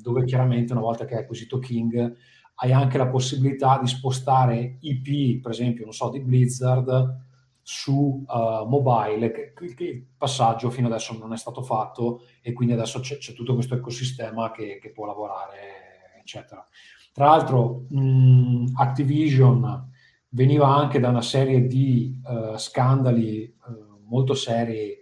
dove 0.00 0.24
chiaramente 0.24 0.72
una 0.72 0.82
volta 0.82 1.04
che 1.04 1.14
hai 1.14 1.22
acquisito 1.22 1.58
King 1.58 2.16
hai 2.60 2.72
anche 2.72 2.98
la 2.98 3.08
possibilità 3.08 3.78
di 3.80 3.88
spostare 3.88 4.78
IP, 4.80 5.40
per 5.40 5.52
esempio, 5.52 5.84
non 5.84 5.92
so, 5.92 6.10
di 6.10 6.20
Blizzard 6.20 7.26
su 7.70 8.24
uh, 8.26 8.66
mobile, 8.66 9.30
che, 9.30 9.52
che, 9.52 9.84
il 9.84 10.06
passaggio 10.16 10.70
fino 10.70 10.86
adesso 10.86 11.14
non 11.18 11.34
è 11.34 11.36
stato 11.36 11.60
fatto 11.60 12.22
e 12.40 12.54
quindi 12.54 12.72
adesso 12.72 13.00
c'è, 13.00 13.18
c'è 13.18 13.34
tutto 13.34 13.52
questo 13.52 13.74
ecosistema 13.74 14.50
che, 14.50 14.78
che 14.80 14.90
può 14.90 15.04
lavorare, 15.04 16.14
eccetera. 16.18 16.66
Tra 17.12 17.26
l'altro 17.26 17.84
mh, 17.90 18.72
Activision 18.74 19.90
veniva 20.30 20.74
anche 20.74 20.98
da 20.98 21.10
una 21.10 21.20
serie 21.20 21.66
di 21.66 22.18
uh, 22.24 22.56
scandali 22.56 23.54
uh, 23.66 24.00
molto 24.08 24.32
seri 24.32 24.96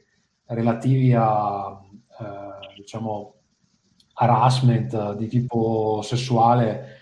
relativi 0.47 1.15
a 1.15 1.81
diciamo 2.75 3.35
harassment 4.15 5.15
di 5.15 5.29
tipo 5.29 6.01
sessuale 6.03 6.99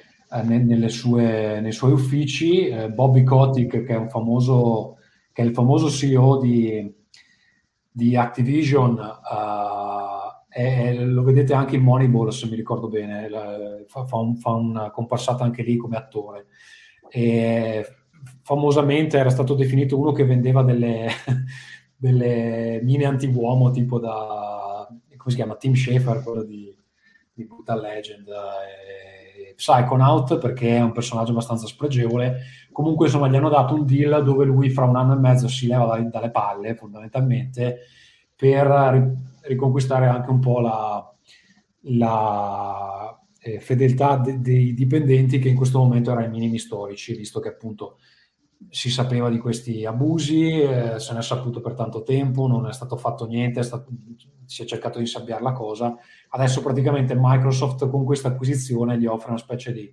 sue, 0.88 1.60
nei 1.60 1.72
suoi 1.72 1.92
uffici. 1.92 2.70
Bobby 2.92 3.22
Kotick, 3.22 3.84
che 3.84 3.94
è 3.94 3.96
un 3.96 4.10
famoso 4.10 4.93
che 5.34 5.42
è 5.42 5.44
il 5.44 5.52
famoso 5.52 5.90
CEO 5.90 6.38
di, 6.38 6.94
di 7.90 8.16
Activision, 8.16 8.98
e 10.48 11.04
lo 11.04 11.24
vedete 11.24 11.52
anche 11.52 11.74
in 11.74 11.82
Moneyball, 11.82 12.28
se 12.28 12.46
mi 12.46 12.54
ricordo 12.54 12.88
bene, 12.88 13.84
fa, 13.88 14.06
fa, 14.06 14.16
un, 14.16 14.36
fa 14.36 14.52
una 14.52 14.92
comparsata 14.92 15.42
anche 15.42 15.64
lì 15.64 15.76
come 15.76 15.96
attore. 15.96 16.46
E 17.10 17.84
famosamente 18.42 19.18
era 19.18 19.30
stato 19.30 19.54
definito 19.54 19.98
uno 19.98 20.12
che 20.12 20.24
vendeva 20.24 20.62
delle, 20.62 21.08
delle 21.96 22.78
mine 22.84 23.04
anti-uomo 23.04 23.72
tipo 23.72 23.98
da, 23.98 24.86
come 24.88 25.30
si 25.30 25.34
chiama, 25.34 25.56
Tim 25.56 25.74
Schafer, 25.74 26.22
quello 26.22 26.44
di, 26.44 26.72
di 27.32 27.44
Brutal 27.44 27.80
Legend, 27.80 28.28
e 28.28 29.13
Psychonaut, 29.54 30.38
perché 30.38 30.76
è 30.76 30.82
un 30.82 30.92
personaggio 30.92 31.30
abbastanza 31.30 31.66
spregevole. 31.66 32.40
Comunque, 32.72 33.06
insomma, 33.06 33.28
gli 33.28 33.36
hanno 33.36 33.48
dato 33.48 33.74
un 33.74 33.86
deal 33.86 34.22
dove 34.22 34.44
lui 34.44 34.70
fra 34.70 34.84
un 34.84 34.96
anno 34.96 35.14
e 35.14 35.18
mezzo 35.18 35.48
si 35.48 35.66
leva 35.66 35.86
dalle, 35.86 36.08
dalle 36.08 36.30
palle, 36.30 36.74
fondamentalmente, 36.74 37.78
per 38.34 39.16
riconquistare 39.42 40.06
anche 40.06 40.30
un 40.30 40.40
po' 40.40 40.60
la, 40.60 41.14
la 41.80 43.18
eh, 43.40 43.60
fedeltà 43.60 44.16
de- 44.16 44.40
dei 44.40 44.74
dipendenti 44.74 45.38
che 45.38 45.48
in 45.48 45.56
questo 45.56 45.78
momento 45.78 46.10
era 46.10 46.20
ai 46.20 46.30
minimi 46.30 46.58
storici, 46.58 47.14
visto 47.14 47.40
che 47.40 47.48
appunto 47.48 47.98
si 48.70 48.90
sapeva 48.90 49.28
di 49.28 49.38
questi 49.38 49.84
abusi, 49.84 50.60
eh, 50.60 50.98
se 50.98 51.12
ne 51.12 51.18
è 51.18 51.22
saputo 51.22 51.60
per 51.60 51.74
tanto 51.74 52.02
tempo, 52.02 52.46
non 52.46 52.66
è 52.66 52.72
stato 52.72 52.96
fatto 52.96 53.26
niente, 53.26 53.60
è 53.60 53.62
stato, 53.62 53.90
si 54.46 54.62
è 54.62 54.64
cercato 54.64 54.98
di 54.98 55.06
sabbiare 55.06 55.42
la 55.42 55.52
cosa. 55.52 55.96
Adesso 56.30 56.62
praticamente 56.62 57.14
Microsoft 57.16 57.88
con 57.88 58.04
questa 58.04 58.28
acquisizione 58.28 58.98
gli 58.98 59.06
offre 59.06 59.30
una 59.30 59.38
specie 59.38 59.72
di 59.72 59.92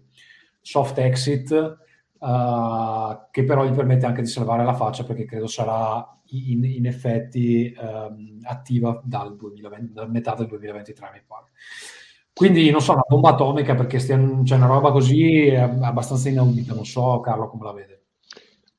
soft 0.61 0.97
exit 0.99 1.51
uh, 2.19 3.27
che 3.31 3.43
però 3.43 3.65
gli 3.65 3.73
permette 3.73 4.05
anche 4.05 4.21
di 4.21 4.27
salvare 4.27 4.63
la 4.63 4.73
faccia 4.73 5.03
perché 5.03 5.25
credo 5.25 5.47
sarà 5.47 6.05
in, 6.31 6.63
in 6.63 6.85
effetti 6.85 7.75
um, 7.77 8.39
attiva 8.43 9.01
dal, 9.03 9.35
2020, 9.35 9.93
dal 9.93 10.09
metà 10.09 10.33
del 10.35 10.47
2023 10.47 11.09
mi 11.13 11.21
pare. 11.25 11.45
Quindi 12.33 12.69
non 12.71 12.81
so, 12.81 12.93
una 12.93 13.03
bomba 13.07 13.29
atomica 13.29 13.75
perché 13.75 13.99
stiamo, 13.99 14.41
c'è 14.43 14.55
una 14.55 14.65
roba 14.65 14.91
così 14.91 15.49
abbastanza 15.53 16.29
inaudita, 16.29 16.73
non 16.73 16.85
so 16.85 17.19
Carlo 17.19 17.49
come 17.49 17.65
la 17.65 17.73
vede. 17.73 18.00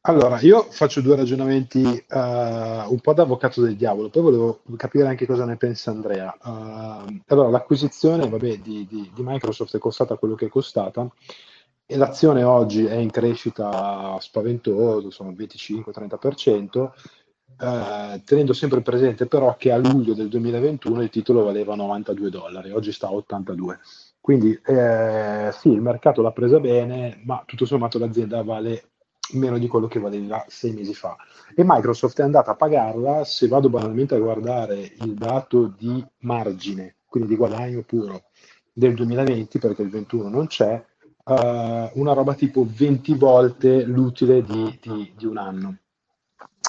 Allora, 0.05 0.41
io 0.41 0.65
faccio 0.65 1.01
due 1.01 1.15
ragionamenti 1.15 1.79
uh, 1.81 2.17
un 2.17 2.99
po' 3.01 3.13
da 3.15 3.23
avvocato 3.23 3.61
del 3.63 3.77
diavolo, 3.77 4.11
poi 4.11 4.23
volevo 4.23 4.63
capire 4.77 5.07
anche 5.07 5.27
cosa 5.27 5.45
ne 5.45 5.57
pensa 5.57 5.93
Andrea. 5.93 6.37
Uh, 6.43 7.21
allora, 7.29 7.51
l'acquisizione 7.51 8.29
vabbè, 8.29 8.59
di, 8.59 8.85
di, 8.89 9.13
di, 9.15 9.23
Microsoft 9.23 9.77
è 9.77 9.79
costata 9.79 10.17
quello 10.17 10.35
che 10.35 10.47
è 10.47 10.49
costata 10.49 11.09
e 11.87 11.97
l'azione 11.97 12.43
oggi 12.43 12.85
è 12.85 12.97
in 12.97 13.13
crescita 13.13 14.19
spaventosa, 14.19 15.09
sono 15.13 15.31
25-30%, 15.31 16.81
uh, 16.81 18.23
tenendo 18.25 18.53
sempre 18.55 18.81
presente 18.81 19.27
però 19.27 19.55
che 19.57 19.71
a 19.71 19.77
luglio 19.77 20.15
del 20.15 20.29
2021 20.29 21.01
il 21.01 21.11
titolo 21.11 21.45
valeva 21.45 21.77
92 21.77 22.29
dollari, 22.29 22.73
oggi 22.73 22.91
sta 22.91 23.07
a 23.07 23.13
82. 23.13 23.79
Quindi 24.21 24.53
eh, 24.65 25.51
sì, 25.53 25.69
il 25.71 25.81
mercato 25.81 26.23
l'ha 26.23 26.31
presa 26.31 26.61
bene, 26.61 27.21
ma 27.25 27.43
tutto 27.45 27.65
sommato 27.67 27.99
l'azienda 27.99 28.43
vale 28.43 28.92
meno 29.33 29.59
di 29.59 29.69
quello 29.69 29.87
che 29.87 29.99
valeva 29.99 30.45
sei 30.49 30.73
mesi 30.73 30.95
fa. 30.95 31.17
E 31.55 31.63
Microsoft 31.65 32.21
è 32.21 32.23
andata 32.23 32.53
a 32.53 32.57
pagarla, 32.57 33.25
se 33.25 33.49
vado 33.49 33.69
banalmente 33.69 34.15
a 34.15 34.19
guardare 34.19 34.93
il 35.01 35.15
dato 35.15 35.73
di 35.77 36.05
margine, 36.21 36.97
quindi 37.07 37.31
di 37.31 37.37
guadagno 37.37 37.83
puro 37.83 38.25
del 38.73 38.95
2020, 38.95 39.59
perché 39.59 39.83
il 39.83 39.91
21 39.91 40.29
non 40.29 40.47
c'è, 40.47 40.85
uh, 41.25 41.35
una 41.35 42.13
roba 42.13 42.35
tipo 42.35 42.67
20 42.69 43.15
volte 43.15 43.85
l'utile 43.85 44.43
di, 44.43 44.79
di, 44.81 45.13
di 45.17 45.27
un 45.27 45.37
anno. 45.37 45.79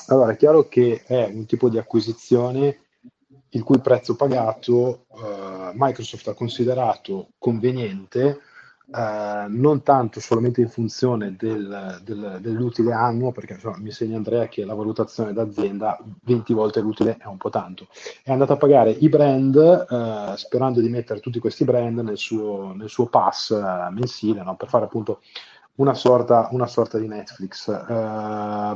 Allora 0.08 0.34
è 0.34 0.38
chiaro 0.38 0.68
che 0.68 1.04
è 1.06 1.30
un 1.32 1.46
tipo 1.46 1.70
di 1.70 1.78
acquisizione 1.78 2.80
il 3.50 3.64
cui 3.64 3.80
prezzo 3.80 4.16
pagato 4.16 5.06
uh, 5.10 5.72
Microsoft 5.74 6.28
ha 6.28 6.34
considerato 6.34 7.30
conveniente 7.38 8.40
Uh, 8.86 9.46
non 9.48 9.82
tanto 9.82 10.20
solamente 10.20 10.60
in 10.60 10.68
funzione 10.68 11.36
del, 11.38 12.02
del, 12.04 12.40
dell'utile 12.42 12.92
annuo, 12.92 13.32
perché 13.32 13.54
insomma, 13.54 13.78
mi 13.78 13.86
insegna 13.86 14.18
Andrea 14.18 14.48
che 14.48 14.66
la 14.66 14.74
valutazione 14.74 15.32
d'azienda 15.32 15.98
20 16.24 16.54
volte 16.54 16.82
l'utile 16.82 17.18
è 17.18 17.26
un 17.26 17.38
po' 17.38 17.50
tanto. 17.50 17.88
È 18.22 18.32
andato 18.32 18.54
a 18.54 18.58
pagare 18.58 18.92
i 18.92 19.10
brand 19.10 19.56
uh, 19.56 20.36
sperando 20.36 20.82
di 20.82 20.90
mettere 20.90 21.22
tutti 21.22 21.40
questi 21.40 21.64
brand 21.64 22.00
nel 22.00 22.18
suo, 22.18 22.74
nel 22.74 22.90
suo 22.90 23.08
pass 23.08 23.50
uh, 23.52 23.92
mensile 23.92 24.44
no? 24.44 24.56
per 24.56 24.68
fare 24.68 24.86
appunto 24.86 25.22
una 25.76 25.94
sorta, 25.94 26.50
una 26.52 26.68
sorta 26.68 27.00
di 27.00 27.08
Netflix. 27.08 27.66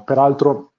peraltro 0.03 0.71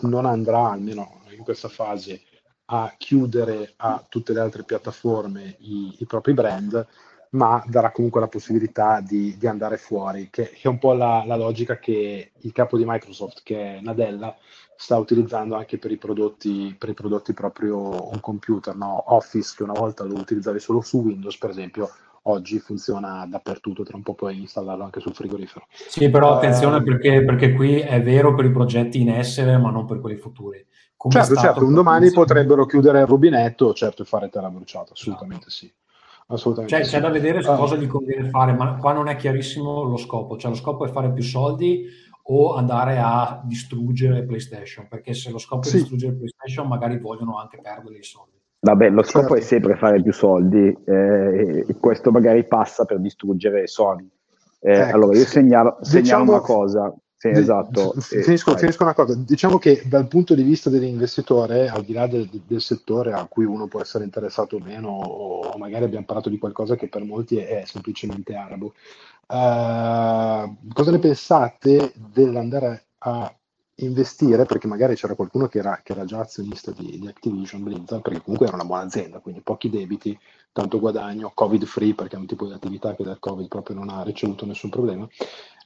non 0.00 0.26
andrà, 0.26 0.70
almeno 0.70 1.22
in 1.36 1.42
questa 1.42 1.68
fase, 1.68 2.22
a 2.66 2.94
chiudere 2.96 3.74
a 3.76 4.04
tutte 4.08 4.32
le 4.32 4.40
altre 4.40 4.64
piattaforme 4.64 5.56
i, 5.60 5.96
i 5.98 6.06
propri 6.06 6.32
brand 6.32 6.86
ma 7.32 7.62
darà 7.66 7.90
comunque 7.92 8.20
la 8.20 8.28
possibilità 8.28 9.00
di, 9.00 9.36
di 9.38 9.46
andare 9.46 9.76
fuori, 9.76 10.28
che, 10.30 10.50
che, 10.50 10.60
è 10.62 10.68
un 10.68 10.78
po' 10.78 10.92
la, 10.92 11.24
la, 11.26 11.36
logica 11.36 11.78
che 11.78 12.32
il 12.36 12.52
capo 12.52 12.76
di 12.76 12.84
Microsoft, 12.86 13.40
che 13.42 13.76
è 13.76 13.80
Nadella, 13.80 14.36
sta 14.76 14.98
utilizzando 14.98 15.54
anche 15.54 15.78
per 15.78 15.90
i 15.90 15.96
prodotti, 15.96 16.74
per 16.78 16.90
i 16.90 16.94
prodotti 16.94 17.32
proprio 17.32 18.10
un 18.10 18.20
computer, 18.20 18.74
no? 18.74 19.14
Office, 19.14 19.54
che 19.56 19.62
una 19.62 19.72
volta 19.72 20.04
lo 20.04 20.14
utilizzavi 20.14 20.58
solo 20.58 20.82
su 20.82 20.98
Windows, 20.98 21.38
per 21.38 21.50
esempio, 21.50 21.90
oggi 22.24 22.58
funziona 22.58 23.26
dappertutto, 23.26 23.82
tra 23.82 23.96
un 23.96 24.02
po' 24.02 24.14
puoi 24.14 24.40
installarlo 24.40 24.84
anche 24.84 25.00
sul 25.00 25.14
frigorifero. 25.14 25.66
Sì, 25.70 26.10
però 26.10 26.36
attenzione 26.36 26.78
uh, 26.78 26.82
perché, 26.82 27.24
perché, 27.24 27.54
qui 27.54 27.78
è 27.78 28.02
vero 28.02 28.34
per 28.34 28.44
i 28.44 28.52
progetti 28.52 29.00
in 29.00 29.08
essere, 29.08 29.56
ma 29.56 29.70
non 29.70 29.86
per 29.86 30.00
quelli 30.00 30.16
futuri. 30.16 30.64
Come 30.96 31.14
certo, 31.14 31.34
certo, 31.34 31.64
un 31.64 31.74
domani 31.74 32.12
potrebbero 32.12 32.66
chiudere 32.66 33.00
il 33.00 33.06
rubinetto, 33.06 33.72
certo, 33.72 34.02
e 34.02 34.04
fare 34.04 34.28
terra 34.28 34.50
bruciata, 34.50 34.92
assolutamente 34.92 35.46
esatto. 35.48 35.66
sì. 35.66 35.72
Assolutamente. 36.34 36.76
Cioè, 36.76 36.84
c'è 36.84 37.00
da 37.00 37.10
vedere 37.10 37.42
su 37.42 37.50
ah. 37.50 37.56
cosa 37.56 37.76
gli 37.76 37.86
conviene 37.86 38.28
fare, 38.28 38.52
ma 38.52 38.76
qua 38.76 38.92
non 38.92 39.08
è 39.08 39.16
chiarissimo 39.16 39.82
lo 39.84 39.96
scopo. 39.96 40.36
Cioè, 40.36 40.50
lo 40.50 40.56
scopo 40.56 40.84
è 40.84 40.90
fare 40.90 41.12
più 41.12 41.22
soldi 41.22 41.86
o 42.24 42.54
andare 42.54 42.98
a 42.98 43.40
distruggere 43.44 44.24
PlayStation, 44.24 44.86
perché 44.88 45.12
se 45.14 45.30
lo 45.30 45.38
scopo 45.38 45.62
sì. 45.64 45.76
è 45.76 45.78
distruggere 45.80 46.14
PlayStation, 46.14 46.68
magari 46.68 46.98
vogliono 46.98 47.38
anche 47.38 47.58
perdere 47.60 47.98
i 47.98 48.02
soldi. 48.02 48.40
Vabbè, 48.60 48.90
lo 48.90 49.02
scopo 49.02 49.34
certo. 49.34 49.34
è 49.34 49.40
sempre 49.40 49.76
fare 49.76 50.00
più 50.00 50.12
soldi 50.12 50.68
eh, 50.84 51.64
e 51.66 51.76
questo 51.80 52.12
magari 52.12 52.46
passa 52.46 52.84
per 52.84 53.00
distruggere 53.00 53.66
Sony. 53.66 54.08
Eh, 54.60 54.70
ecco, 54.70 54.94
allora, 54.94 55.18
io 55.18 55.24
segnalo, 55.24 55.78
segnalo 55.80 56.02
diciamo, 56.02 56.30
una 56.30 56.40
cosa. 56.40 56.94
Sì, 57.22 57.28
esatto. 57.28 57.94
Finisco, 58.00 58.56
finisco, 58.56 58.82
una 58.82 58.94
cosa. 58.94 59.14
Diciamo 59.14 59.58
che 59.58 59.84
dal 59.86 60.08
punto 60.08 60.34
di 60.34 60.42
vista 60.42 60.70
dell'investitore, 60.70 61.68
al 61.68 61.84
di 61.84 61.92
là 61.92 62.08
del, 62.08 62.28
del, 62.28 62.60
settore 62.60 63.12
a 63.12 63.26
cui 63.26 63.44
uno 63.44 63.68
può 63.68 63.80
essere 63.80 64.02
interessato 64.02 64.56
o 64.56 64.58
meno, 64.58 64.88
o 64.88 65.56
magari 65.56 65.84
abbiamo 65.84 66.04
parlato 66.04 66.28
di 66.28 66.38
qualcosa 66.38 66.74
che 66.74 66.88
per 66.88 67.04
molti 67.04 67.36
è, 67.36 67.62
semplicemente 67.64 68.34
arabo, 68.34 68.74
uh, 69.28 70.72
cosa 70.72 70.90
ne 70.90 70.98
pensate 70.98 71.92
dell'andare 71.94 72.86
a 72.98 73.32
investire? 73.76 74.44
Perché 74.44 74.66
magari 74.66 74.94
c'era 74.94 75.14
qualcuno 75.14 75.48
che 75.48 75.58
era, 75.58 75.80
che 75.82 75.92
era 75.92 76.04
già 76.04 76.20
azionista 76.20 76.70
di, 76.72 76.98
di 76.98 77.06
Activision 77.06 77.62
Blizzard, 77.62 78.02
perché 78.02 78.22
comunque 78.22 78.46
era 78.46 78.56
una 78.56 78.64
buona 78.64 78.82
azienda, 78.82 79.20
quindi 79.20 79.40
pochi 79.40 79.70
debiti, 79.70 80.18
tanto 80.52 80.78
guadagno, 80.78 81.32
covid 81.34 81.64
free, 81.64 81.94
perché 81.94 82.16
è 82.16 82.18
un 82.18 82.26
tipo 82.26 82.46
di 82.46 82.52
attività 82.52 82.94
che 82.94 83.04
dal 83.04 83.18
covid 83.18 83.48
proprio 83.48 83.76
non 83.76 83.88
ha 83.88 84.02
ricevuto 84.02 84.46
nessun 84.46 84.70
problema 84.70 85.08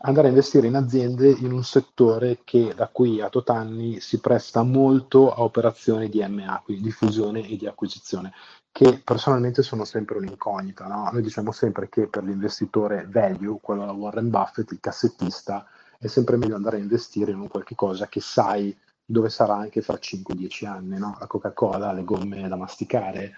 andare 0.01 0.27
a 0.27 0.31
investire 0.31 0.67
in 0.67 0.75
aziende 0.75 1.31
in 1.31 1.53
un 1.53 1.65
settore 1.65 2.41
che 2.45 2.75
da 2.75 2.89
qui 2.89 3.21
a 3.21 3.29
tot 3.29 3.49
anni 3.51 4.01
si 4.01 4.21
presta 4.21 4.63
molto 4.63 5.33
a 5.33 5.43
operazioni 5.43 6.09
di 6.09 6.25
MA, 6.27 6.61
quindi 6.65 6.83
di 6.83 6.91
fusione 6.91 7.49
e 7.49 7.57
di 7.57 7.67
acquisizione, 7.67 8.33
che 8.73 9.01
personalmente 9.03 9.63
sono 9.63 9.85
sempre 9.85 10.19
un'incognita. 10.19 10.87
No? 10.87 11.09
Noi 11.11 11.23
diciamo 11.23 11.51
sempre 11.51 11.89
che 11.89 12.09
per 12.09 12.25
l'investitore 12.25 13.07
value, 13.09 13.59
quello 13.61 13.87
da 13.87 13.93
Warren 13.93 14.29
Buffett, 14.29 14.71
il 14.73 14.81
cassettista, 14.81 15.67
è 15.99 16.07
sempre 16.07 16.37
meglio 16.37 16.57
andare 16.57 16.77
a 16.77 16.81
investire 16.81 17.33
in 17.33 17.41
un 17.41 17.49
qualche 17.49 17.75
cosa 17.75 18.07
che 18.07 18.21
sai 18.21 18.77
dove 19.05 19.29
sarà 19.29 19.55
anche 19.55 19.83
fra 19.83 19.95
5-10 19.95 20.67
anni, 20.67 20.99
no? 20.99 21.17
la 21.19 21.27
Coca-Cola, 21.27 21.93
le 21.93 22.03
gomme 22.03 22.49
da 22.49 22.57
masticare, 22.57 23.33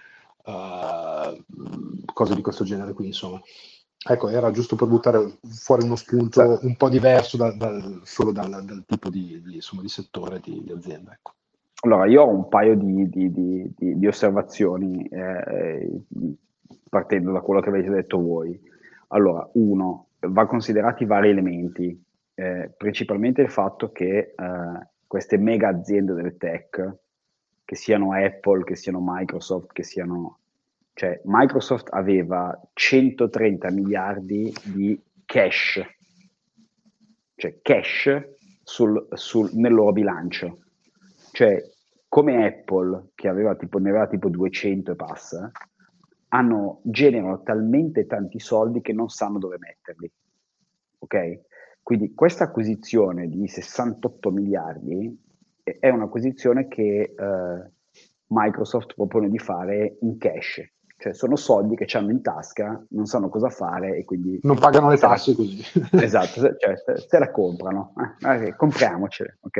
uh, 0.45 1.43
cose 2.11 2.33
di 2.33 2.41
questo 2.41 2.63
genere 2.63 2.93
qui, 2.93 3.07
insomma. 3.07 3.39
Ecco, 4.01 4.29
era 4.29 4.49
giusto 4.51 4.75
per 4.75 4.87
buttare 4.87 5.39
fuori 5.49 5.83
uno 5.83 5.95
spunto 5.97 6.59
un 6.61 6.75
po' 6.77 6.89
diverso 6.89 7.37
da, 7.37 7.51
da, 7.51 7.99
solo 8.03 8.31
dal, 8.31 8.49
dal, 8.49 8.83
tipo 8.87 9.09
di, 9.09 9.41
di, 9.43 9.55
insomma, 9.55 9.81
di 9.81 9.89
settore 9.89 10.39
di, 10.39 10.63
di 10.63 10.71
azienda. 10.71 11.11
Ecco. 11.11 11.33
Allora, 11.81 12.07
io 12.07 12.23
ho 12.23 12.29
un 12.29 12.47
paio 12.47 12.75
di, 12.75 13.09
di 13.77 14.07
osservazioni 14.07 15.05
eh, 15.07 16.03
partendo 16.89 17.31
da 17.31 17.41
quello 17.41 17.61
che 17.61 17.69
avete 17.69 17.89
detto 17.89 18.19
voi. 18.19 18.59
Allora, 19.09 19.47
uno, 19.53 20.07
va 20.19 20.45
considerati 20.45 21.05
vari 21.05 21.29
elementi, 21.29 22.01
eh, 22.39 22.71
principalmente 22.77 23.41
il 23.41 23.49
fatto 23.49 23.91
che 23.91 24.33
eh, 24.35 24.87
queste 25.05 25.37
mega 25.37 25.67
aziende 25.67 26.13
del 26.13 26.37
tech, 26.37 26.95
che 27.65 27.75
siano 27.75 28.13
Apple, 28.13 28.63
che 28.63 28.77
siano 28.77 28.99
Microsoft, 29.01 29.73
che 29.73 29.83
siano 29.83 30.39
cioè, 30.93 31.19
Microsoft 31.23 31.87
aveva 31.91 32.57
130 32.73 33.71
miliardi 33.71 34.53
di 34.63 35.01
cash, 35.25 35.81
cioè 37.35 37.59
cash 37.61 38.21
sul, 38.63 39.07
sul, 39.13 39.49
nel 39.53 39.73
loro 39.73 39.91
bilancio. 39.91 40.59
Cioè, 41.31 41.61
come 42.07 42.45
Apple, 42.45 43.11
che 43.15 43.27
aveva 43.27 43.55
tipo, 43.55 43.79
ne 43.79 43.89
aveva 43.89 44.07
tipo 44.07 44.29
200 44.29 44.91
e 44.91 44.95
passa, 44.95 45.51
hanno, 46.29 46.81
generano 46.83 47.43
talmente 47.43 48.05
tanti 48.05 48.39
soldi 48.39 48.81
che 48.81 48.93
non 48.93 49.09
sanno 49.09 49.39
dove 49.39 49.57
metterli. 49.57 50.11
Ok? 50.99 51.39
Quindi 51.81 52.13
questa 52.13 52.45
acquisizione 52.45 53.27
di 53.27 53.47
68 53.47 54.31
miliardi 54.31 55.17
è 55.63 55.89
un'acquisizione 55.89 56.67
che 56.67 57.13
eh, 57.17 57.71
Microsoft 58.27 58.93
propone 58.93 59.29
di 59.29 59.39
fare 59.39 59.97
in 60.01 60.17
cash 60.17 60.61
cioè 60.99 61.13
sono 61.13 61.37
soldi 61.37 61.77
che 61.77 61.87
hanno 61.97 62.11
in 62.11 62.21
tasca, 62.21 62.85
non 62.89 63.05
sanno 63.05 63.29
cosa 63.29 63.49
fare 63.49 63.95
e 63.95 64.03
quindi... 64.03 64.37
Non 64.43 64.59
pagano 64.59 64.89
le 64.89 64.97
tasse 64.97 65.33
così. 65.33 65.63
Esatto, 65.95 66.41
cioè 66.57 66.75
se 66.75 67.17
la 67.17 67.31
comprano, 67.31 67.93
eh, 68.19 68.53
compriamocele, 68.53 69.37
ok? 69.39 69.59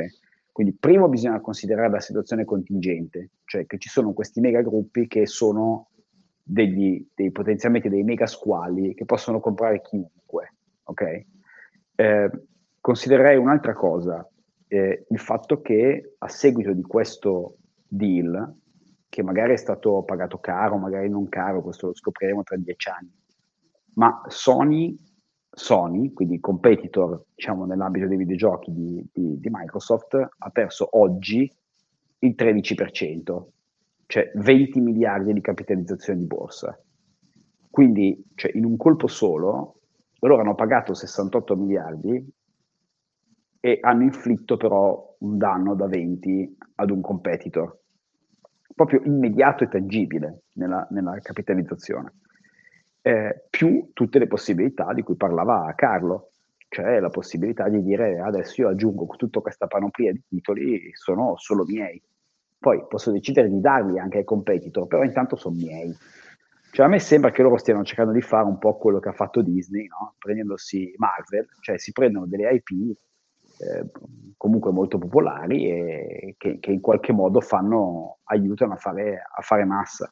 Quindi 0.52 0.76
primo 0.78 1.08
bisogna 1.08 1.40
considerare 1.40 1.90
la 1.90 2.02
situazione 2.02 2.44
contingente, 2.44 3.30
cioè 3.46 3.66
che 3.66 3.78
ci 3.78 3.88
sono 3.88 4.12
questi 4.12 4.42
mega 4.42 4.62
gruppi 4.62 5.08
che 5.08 5.26
sono 5.26 5.88
degli, 6.44 7.08
dei, 7.16 7.32
potenzialmente 7.32 7.88
dei 7.88 8.04
mega 8.04 8.28
squali 8.28 8.94
che 8.94 9.06
possono 9.06 9.40
comprare 9.40 9.82
chiunque, 9.82 10.56
ok? 10.84 11.26
Eh, 12.00 12.30
considererei 12.80 13.36
un'altra 13.36 13.74
cosa, 13.74 14.26
eh, 14.70 15.06
il 15.10 15.20
fatto 15.20 15.60
che 15.60 16.14
a 16.18 16.30
seguito 16.30 16.72
di 16.72 16.82
questo 16.82 17.58
deal 17.86 18.56
che 19.10 19.22
magari 19.22 19.52
è 19.52 19.58
stato 19.58 20.04
pagato 20.04 20.38
caro, 20.38 20.78
magari 20.78 21.10
non 21.10 21.28
caro, 21.28 21.62
questo 21.62 21.88
lo 21.88 21.94
scopriremo 21.94 22.44
tra 22.44 22.56
dieci 22.56 22.88
anni. 22.88 23.12
Ma 23.96 24.22
Sony, 24.28 24.98
Sony 25.50 26.14
quindi 26.14 26.40
competitor 26.40 27.22
diciamo, 27.36 27.66
nell'ambito 27.66 28.08
dei 28.08 28.16
videogiochi 28.16 28.72
di, 28.72 29.06
di, 29.12 29.38
di 29.38 29.50
Microsoft, 29.52 30.14
ha 30.14 30.50
perso 30.52 30.98
oggi 30.98 31.52
il 32.20 32.36
13%, 32.38 33.44
cioè 34.06 34.32
20 34.36 34.80
miliardi 34.80 35.34
di 35.34 35.42
capitalizzazione 35.42 36.20
di 36.20 36.26
borsa. 36.28 36.80
Quindi 37.70 38.24
cioè, 38.36 38.52
in 38.56 38.64
un 38.64 38.78
colpo 38.78 39.08
solo, 39.08 39.79
loro 40.20 40.42
hanno 40.42 40.56
pagato 40.56 40.94
68 40.94 41.56
miliardi 41.56 42.34
e 43.60 43.80
hanno 43.82 44.04
inflitto 44.04 44.58
però 44.58 45.16
un 45.20 45.38
danno 45.38 45.76
da 45.76 45.88
20 45.88 46.58
ad 46.76 46.92
un 46.92 47.02
competitor, 47.02 47.78
proprio 48.74 49.02
immediato 49.04 49.64
e 49.64 49.68
tangibile 49.68 50.44
nella, 50.54 50.88
nella 50.92 51.18
capitalizzazione, 51.22 52.14
eh, 53.02 53.46
più 53.50 53.90
tutte 53.94 54.20
le 54.20 54.28
possibilità 54.28 54.94
di 54.94 55.02
cui 55.02 55.16
parlava 55.16 55.74
Carlo, 55.76 56.32
cioè 56.70 57.00
la 57.00 57.10
possibilità 57.10 57.68
di 57.68 57.82
dire 57.84 58.20
adesso 58.20 58.62
io 58.62 58.70
aggiungo 58.70 59.08
tutta 59.18 59.40
questa 59.40 59.68
panoplia 59.68 60.12
di 60.12 60.24
titoli, 60.28 60.92
sono 60.94 61.36
solo 61.38 61.66
miei. 61.66 62.02
Poi 62.60 62.86
posso 62.88 63.12
decidere 63.12 63.50
di 63.50 63.60
darli 63.60 63.98
anche 64.00 64.20
ai 64.20 64.24
competitor, 64.26 64.86
però 64.88 65.04
intanto 65.04 65.36
sono 65.36 65.56
miei. 65.56 65.96
Cioè, 66.72 66.86
a 66.86 66.90
me 66.90 67.00
sembra 67.00 67.32
che 67.32 67.42
loro 67.42 67.58
stiano 67.58 67.84
cercando 67.84 68.12
di 68.12 68.22
fare 68.22 68.46
un 68.46 68.58
po' 68.58 68.78
quello 68.78 69.00
che 69.00 69.10
ha 69.10 69.14
fatto 69.14 69.42
Disney, 69.42 69.88
no? 69.88 70.16
prendendosi 70.20 70.94
Marvel, 70.98 71.48
cioè 71.62 71.78
si 71.78 71.92
prendono 71.92 72.28
delle 72.28 72.52
IP 72.54 72.98
eh, 73.60 73.90
comunque 74.38 74.72
molto 74.72 74.98
popolari 74.98 75.70
e 75.70 76.36
che, 76.38 76.60
che, 76.60 76.72
in 76.72 76.80
qualche 76.80 77.12
modo 77.12 77.42
fanno, 77.42 78.20
aiutano 78.26 78.74
a 78.74 78.78
fare, 78.78 79.22
a 79.36 79.42
fare 79.42 79.66
massa. 79.66 80.12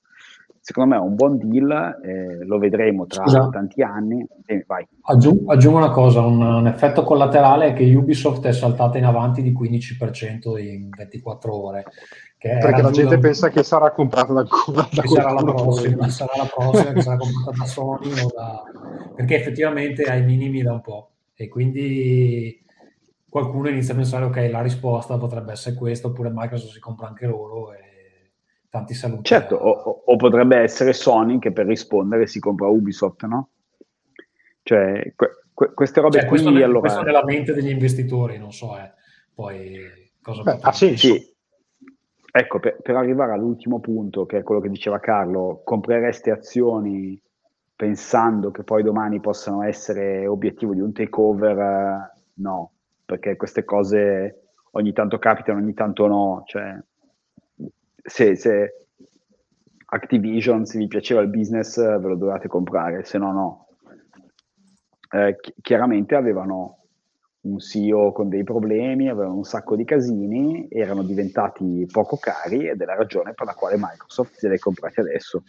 Secondo 0.59 0.95
me 0.95 1.01
è 1.01 1.01
un 1.01 1.15
buon 1.15 1.37
deal, 1.37 1.97
eh, 2.03 2.43
lo 2.43 2.57
vedremo 2.57 3.05
tra 3.05 3.23
Scusa. 3.23 3.47
tanti 3.49 3.81
anni. 3.81 4.25
Eh, 4.45 4.65
aggiungo, 5.03 5.49
aggiungo, 5.49 5.77
una 5.77 5.91
cosa, 5.91 6.19
un, 6.19 6.41
un, 6.41 6.67
effetto 6.67 7.03
collaterale 7.03 7.67
è 7.67 7.73
che 7.73 7.95
Ubisoft 7.95 8.45
è 8.45 8.51
saltata 8.51 8.97
in 8.97 9.05
avanti 9.05 9.41
di 9.41 9.53
15% 9.53 10.57
in 10.57 10.89
24 10.89 11.55
ore. 11.55 11.85
Perché 12.39 12.81
la 12.83 12.91
gente 12.91 13.15
un... 13.15 13.21
pensa 13.21 13.49
che 13.49 13.63
sarà 13.63 13.91
comprata 13.91 14.31
da, 14.31 14.43
da 14.43 14.87
che 15.01 15.07
sarà 15.07 15.31
la 15.31 15.43
prossima, 15.43 16.07
sarà 16.09 16.33
la 16.37 16.45
prossima 16.45 16.93
che 16.93 17.01
sarà 17.01 17.17
comprata 17.17 17.57
da 17.57 17.65
Sony 17.65 18.09
da... 18.13 18.63
perché 19.15 19.35
effettivamente 19.35 20.03
ha 20.03 20.13
i 20.13 20.23
minimi 20.23 20.61
da 20.61 20.73
un 20.73 20.81
po' 20.81 21.09
e 21.33 21.47
quindi 21.47 22.63
qualcuno 23.27 23.69
inizia 23.69 23.93
a 23.93 23.97
pensare 23.97 24.25
ok 24.25 24.49
la 24.51 24.61
risposta 24.61 25.17
potrebbe 25.17 25.53
essere 25.53 25.75
questa 25.75 26.07
oppure 26.07 26.29
Microsoft 26.31 26.73
si 26.73 26.79
compra 26.79 27.07
anche 27.07 27.25
loro 27.25 27.73
e 27.73 28.33
tanti 28.69 28.93
saluti 28.93 29.23
certo 29.23 29.55
o, 29.55 30.03
o 30.05 30.15
potrebbe 30.15 30.57
essere 30.57 30.93
Sony 30.93 31.39
che 31.39 31.51
per 31.51 31.65
rispondere 31.65 32.27
si 32.27 32.39
compra 32.39 32.67
Ubisoft 32.67 33.23
no? 33.25 33.49
cioè 34.61 35.11
que, 35.15 35.29
que, 35.55 35.73
queste 35.73 36.01
robe 36.01 36.19
cioè, 36.19 36.27
qui 36.27 36.39
questo, 36.39 36.63
allora... 36.63 36.79
questo 36.81 37.01
nella 37.01 37.23
mente 37.23 37.53
degli 37.53 37.69
investitori 37.69 38.37
non 38.37 38.53
so 38.53 38.77
eh. 38.77 38.91
poi 39.33 39.79
cosa 40.21 40.43
Beh, 40.43 40.59
ha 40.61 40.71
senso 40.71 41.07
sì. 41.15 41.35
Ecco 42.39 42.59
per, 42.59 42.77
per 42.81 42.95
arrivare 42.95 43.33
all'ultimo 43.33 43.79
punto 43.79 44.25
che 44.25 44.39
è 44.39 44.43
quello 44.43 44.61
che 44.61 44.69
diceva 44.69 44.99
Carlo 44.99 45.61
comprereste 45.63 46.31
azioni 46.31 47.19
pensando 47.75 48.51
che 48.51 48.63
poi 48.63 48.83
domani 48.83 49.19
possano 49.19 49.63
essere 49.63 50.25
obiettivo 50.27 50.73
di 50.73 50.81
un 50.81 50.91
takeover 50.93 52.11
no 52.35 52.71
perché 53.05 53.35
queste 53.35 53.63
cose 53.63 54.47
ogni 54.71 54.93
tanto 54.93 55.17
capitano, 55.17 55.59
ogni 55.59 55.73
tanto 55.73 56.07
no. 56.07 56.43
Cioè, 56.45 56.77
se, 58.03 58.35
se 58.35 58.73
Activision, 59.89 60.65
se 60.65 60.77
vi 60.77 60.87
piaceva 60.87 61.21
il 61.21 61.29
business, 61.29 61.77
ve 61.77 62.07
lo 62.07 62.15
dovete 62.15 62.47
comprare, 62.49 63.05
se 63.05 63.17
no 63.17 63.31
no. 63.31 63.67
Eh, 65.09 65.37
chi- 65.39 65.53
chiaramente 65.61 66.15
avevano 66.15 66.76
un 67.49 67.59
CEO 67.59 68.11
con 68.11 68.29
dei 68.29 68.43
problemi, 68.43 69.09
avevano 69.09 69.35
un 69.35 69.43
sacco 69.43 69.75
di 69.75 69.85
casini, 69.85 70.67
erano 70.69 71.03
diventati 71.03 71.87
poco 71.91 72.17
cari 72.17 72.67
ed 72.67 72.81
è 72.81 72.85
la 72.85 72.95
ragione 72.95 73.33
per 73.33 73.45
la 73.45 73.53
quale 73.53 73.75
Microsoft 73.77 74.35
se 74.37 74.47
li 74.49 74.55
ha 74.55 74.59
comprati 74.59 74.99
adesso. 74.99 75.43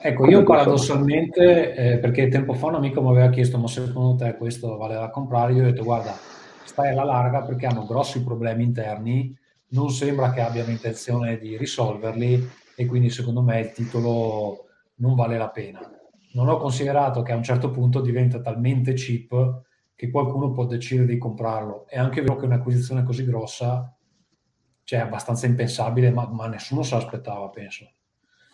Ecco, 0.00 0.22
Come 0.22 0.32
io 0.32 0.42
paradossalmente, 0.42 1.74
eh, 1.74 1.98
perché 1.98 2.28
tempo 2.28 2.54
fa 2.54 2.66
un 2.66 2.76
amico 2.76 3.02
mi 3.02 3.10
aveva 3.10 3.30
chiesto 3.30 3.58
ma 3.58 3.68
secondo 3.68 4.16
te 4.16 4.36
questo 4.36 4.76
vale 4.76 4.94
da 4.94 5.10
comprare, 5.10 5.52
io 5.52 5.62
ho 5.62 5.66
detto 5.66 5.84
guarda, 5.84 6.12
stai 6.64 6.90
alla 6.90 7.04
larga 7.04 7.42
perché 7.42 7.66
hanno 7.66 7.86
grossi 7.86 8.22
problemi 8.22 8.64
interni, 8.64 9.36
non 9.68 9.90
sembra 9.90 10.30
che 10.30 10.40
abbiano 10.40 10.70
intenzione 10.70 11.38
di 11.38 11.56
risolverli 11.56 12.48
e 12.76 12.86
quindi 12.86 13.10
secondo 13.10 13.42
me 13.42 13.60
il 13.60 13.72
titolo 13.72 14.66
non 14.96 15.14
vale 15.14 15.38
la 15.38 15.48
pena. 15.48 15.80
Non 16.32 16.48
ho 16.48 16.56
considerato 16.56 17.22
che 17.22 17.32
a 17.32 17.36
un 17.36 17.42
certo 17.42 17.70
punto 17.70 18.00
diventa 18.00 18.40
talmente 18.40 18.92
cheap 18.94 19.62
che 19.94 20.10
qualcuno 20.10 20.50
può 20.50 20.66
decidere 20.66 21.06
di 21.06 21.18
comprarlo. 21.18 21.86
È 21.86 21.98
anche 21.98 22.20
vero 22.20 22.36
che 22.36 22.46
un'acquisizione 22.46 23.04
così 23.04 23.24
grossa 23.24 23.94
cioè, 24.84 24.98
è 24.98 25.02
abbastanza 25.02 25.46
impensabile, 25.46 26.10
ma, 26.10 26.28
ma 26.28 26.46
nessuno 26.46 26.82
se 26.82 26.94
l'aspettava, 26.94 27.48
penso. 27.48 27.90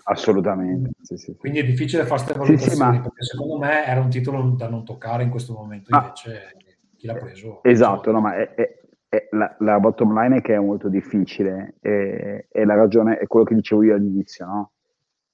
Assolutamente. 0.05 0.91
Sì, 1.03 1.17
sì. 1.17 1.37
Quindi 1.37 1.59
è 1.59 1.65
difficicile 1.65 2.05
fare 2.05 2.23
queste 2.23 2.39
valutazioni, 2.39 2.75
sì, 2.75 2.79
ma... 2.79 3.01
perché 3.01 3.25
secondo 3.25 3.59
me 3.59 3.85
era 3.85 4.01
un 4.01 4.11
titolo 4.11 4.43
da 4.51 4.69
non 4.69 4.85
toccare 4.85 5.25
in 5.25 5.31
questo 5.31 5.53
momento, 5.53 5.95
invece 5.95 6.57
chi 6.97 7.07
l'ha 7.07 7.15
preso. 7.15 7.63
Esatto, 7.63 8.11
no, 8.11 8.21
ma 8.21 8.37
è, 8.37 8.55
è, 8.55 8.81
è 9.09 9.29
la, 9.33 9.55
la, 9.61 9.81
bottom 9.81 10.15
line 10.15 10.37
è 10.37 10.41
che 10.41 10.55
è 10.55 10.59
molto 10.59 10.89
difficile 10.89 11.77
e, 11.81 12.49
la 12.53 12.75
ragione 12.75 13.19
è 13.19 13.27
quello 13.27 13.45
che 13.45 13.55
dicevo 13.55 13.83
io 13.83 13.95
all'inizio, 13.95 14.47
no? 14.47 14.71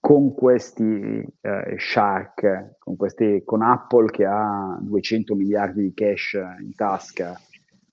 Con 0.07 0.35
questi 0.35 1.27
eh, 1.41 1.75
shark, 1.79 2.77
con, 2.79 2.95
questi, 2.95 3.43
con 3.45 3.61
Apple 3.61 4.09
che 4.13 4.25
ha 4.25 4.79
200 4.81 5.35
miliardi 5.35 5.83
di 5.83 5.93
cash 5.95 6.35
in 6.61 6.73
tasca, 6.77 7.37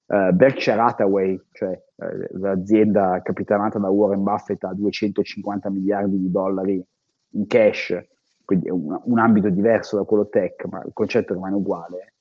eh, 0.06 0.32
Berkshire 0.32 0.80
Hathaway, 0.80 1.42
cioè 1.54 1.72
eh, 1.72 2.30
l'azienda 2.34 3.20
capitanata 3.24 3.80
da 3.80 3.90
Warren 3.90 4.22
Buffett 4.22 4.64
ha 4.64 4.76
250 4.76 5.72
miliardi 5.72 6.20
di 6.20 6.30
dollari 6.30 6.86
in 7.32 7.48
cash, 7.48 8.00
quindi 8.46 8.68
è 8.68 8.70
un, 8.70 8.96
un 9.06 9.18
ambito 9.18 9.50
diverso 9.50 9.98
da 9.98 10.04
quello 10.04 10.30
tech, 10.30 10.66
ma 10.66 10.84
il 10.86 10.92
concetto 10.94 11.34
rimane 11.34 11.56
uguale. 11.56 12.14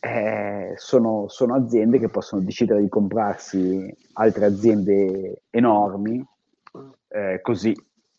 Eh, 0.00 0.72
sono, 0.76 1.28
sono, 1.28 1.56
aziende 1.56 1.98
che 1.98 2.08
possono 2.08 2.40
decidere 2.40 2.80
di 2.80 2.88
comprarsi 2.88 3.94
altre 4.14 4.46
aziende 4.46 5.42
enormi 5.50 6.24
eh, 7.08 7.40
così 7.42 7.74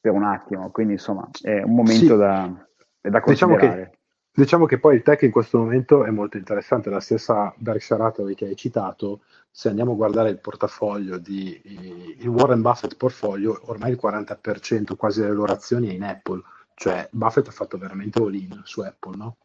per 0.07 0.11
un 0.13 0.23
attimo. 0.23 0.71
Quindi 0.71 0.93
insomma 0.93 1.27
è 1.41 1.61
un 1.61 1.75
momento 1.75 2.13
sì. 2.13 2.17
da, 2.17 2.67
da 3.01 3.23
diciamo 3.25 3.55
che, 3.55 3.91
diciamo 4.31 4.65
che, 4.65 4.79
poi 4.79 4.95
il 4.95 5.01
tech 5.01 5.21
in 5.23 5.31
questo 5.31 5.57
momento 5.57 6.05
è 6.05 6.09
molto 6.09 6.37
interessante. 6.37 6.89
La 6.89 6.99
stessa 6.99 7.53
Berkshire 7.57 8.03
Hathaway 8.03 8.33
che 8.33 8.45
hai 8.45 8.55
citato, 8.55 9.21
se 9.51 9.69
andiamo 9.69 9.91
a 9.91 9.95
guardare 9.95 10.29
il 10.29 10.39
portafoglio 10.39 11.17
di 11.17 12.15
il 12.19 12.27
Warren 12.27 12.61
Buffett 12.61 12.95
portfolio, 12.95 13.59
ormai 13.65 13.91
il 13.91 13.99
40% 14.01 14.95
quasi 14.95 15.21
delle 15.21 15.33
loro 15.33 15.51
azioni 15.51 15.89
è 15.89 15.93
in 15.93 16.03
Apple. 16.03 16.41
Cioè 16.73 17.07
Buffett 17.11 17.47
ha 17.47 17.51
fatto 17.51 17.77
veramente 17.77 18.21
all-in 18.21 18.61
su 18.63 18.81
Apple, 18.81 19.15
no? 19.17 19.37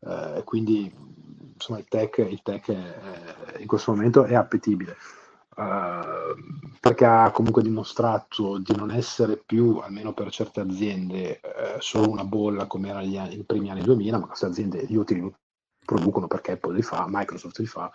Eh, 0.00 0.42
quindi 0.44 0.92
insomma, 1.52 1.78
il 1.78 1.86
tech, 1.86 2.18
il 2.18 2.40
tech 2.42 2.70
è, 2.70 3.58
in 3.58 3.66
questo 3.66 3.92
momento 3.92 4.24
è 4.24 4.34
appetibile. 4.34 4.96
Uh, 5.54 6.70
perché 6.80 7.04
ha 7.04 7.30
comunque 7.30 7.62
dimostrato 7.62 8.58
di 8.58 8.74
non 8.74 8.90
essere 8.90 9.36
più, 9.36 9.78
almeno 9.78 10.14
per 10.14 10.30
certe 10.30 10.60
aziende, 10.60 11.40
uh, 11.42 11.78
solo 11.78 12.10
una 12.10 12.24
bolla 12.24 12.66
come 12.66 12.88
era 12.88 13.02
gli 13.02 13.18
anni, 13.18 13.42
primi 13.44 13.70
anni 13.70 13.82
2000, 13.82 14.18
ma 14.18 14.26
queste 14.26 14.46
aziende 14.46 14.84
li 14.84 14.96
utili 14.96 15.30
producono 15.84 16.26
perché 16.26 16.52
Apple 16.52 16.74
li 16.74 16.82
fa, 16.82 17.04
Microsoft 17.06 17.58
li 17.58 17.66
fa, 17.66 17.92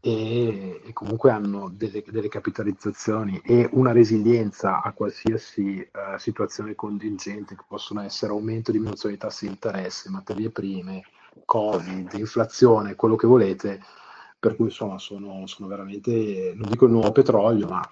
e, 0.00 0.80
e 0.84 0.92
comunque 0.92 1.30
hanno 1.30 1.70
delle, 1.72 2.02
delle, 2.06 2.28
capitalizzazioni 2.28 3.40
e 3.44 3.68
una 3.72 3.92
resilienza 3.92 4.82
a 4.82 4.92
qualsiasi 4.92 5.86
uh, 5.92 6.18
situazione 6.18 6.74
contingente, 6.74 7.54
che 7.54 7.64
possono 7.68 8.00
essere 8.00 8.32
aumento, 8.32 8.72
diminuzione 8.72 9.14
di 9.14 9.20
tassi 9.20 9.44
di 9.44 9.52
interesse, 9.52 10.10
materie 10.10 10.50
prime, 10.50 11.02
Covid, 11.44 12.12
inflazione, 12.14 12.96
quello 12.96 13.16
che 13.16 13.26
volete, 13.26 13.80
per 14.40 14.56
cui 14.56 14.66
insomma 14.66 14.98
sono, 14.98 15.46
sono 15.46 15.68
veramente, 15.68 16.54
non 16.56 16.68
dico 16.70 16.86
il 16.86 16.92
nuovo 16.92 17.12
petrolio, 17.12 17.68
ma 17.68 17.82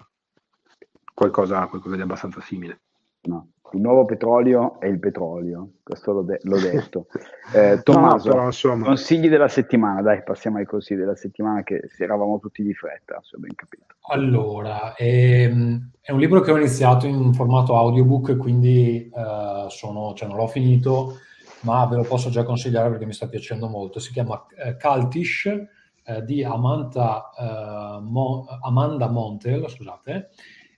qualcosa, 1.13 1.67
qualcosa 1.67 1.95
di 1.95 2.01
abbastanza 2.01 2.41
simile. 2.41 2.81
No, 3.21 3.49
il 3.73 3.81
nuovo 3.81 4.05
petrolio 4.05 4.79
è 4.79 4.87
il 4.87 4.97
petrolio, 4.97 5.73
questo 5.83 6.11
l'ho, 6.11 6.21
de- 6.23 6.39
l'ho 6.41 6.57
detto. 6.59 7.05
Eh, 7.53 7.81
Tommaso, 7.83 8.29
no, 8.29 8.33
però, 8.33 8.45
insomma... 8.47 8.85
consigli 8.85 9.29
della 9.29 9.47
settimana, 9.47 10.01
dai, 10.01 10.23
passiamo 10.23 10.57
ai 10.57 10.65
consigli 10.65 10.97
della 10.97 11.15
settimana 11.15 11.61
che 11.61 11.87
eravamo 11.99 12.39
tutti 12.39 12.63
di 12.63 12.73
fretta, 12.73 13.19
se 13.21 13.35
ho 13.35 13.39
ben 13.39 13.53
capito. 13.53 13.85
Allora, 14.07 14.95
ehm, 14.95 15.91
è 16.01 16.11
un 16.11 16.19
libro 16.19 16.41
che 16.41 16.51
ho 16.51 16.57
iniziato 16.57 17.05
in 17.05 17.31
formato 17.33 17.77
audiobook, 17.77 18.37
quindi 18.37 19.07
eh, 19.07 19.65
sono, 19.67 20.15
cioè 20.15 20.27
non 20.27 20.37
l'ho 20.37 20.47
finito, 20.47 21.17
ma 21.61 21.85
ve 21.85 21.97
lo 21.97 22.03
posso 22.03 22.31
già 22.31 22.43
consigliare 22.43 22.89
perché 22.89 23.05
mi 23.05 23.13
sta 23.13 23.27
piacendo 23.27 23.67
molto. 23.67 23.99
Si 23.99 24.11
chiama 24.11 24.47
eh, 24.57 24.77
Cultish 24.77 25.77
eh, 26.09 26.23
di 26.23 26.43
Amanda, 26.43 27.29
eh, 27.37 28.01
Mo- 28.01 28.45
Amanda 28.61 29.07
Montel, 29.09 29.69
scusate, 29.69 30.29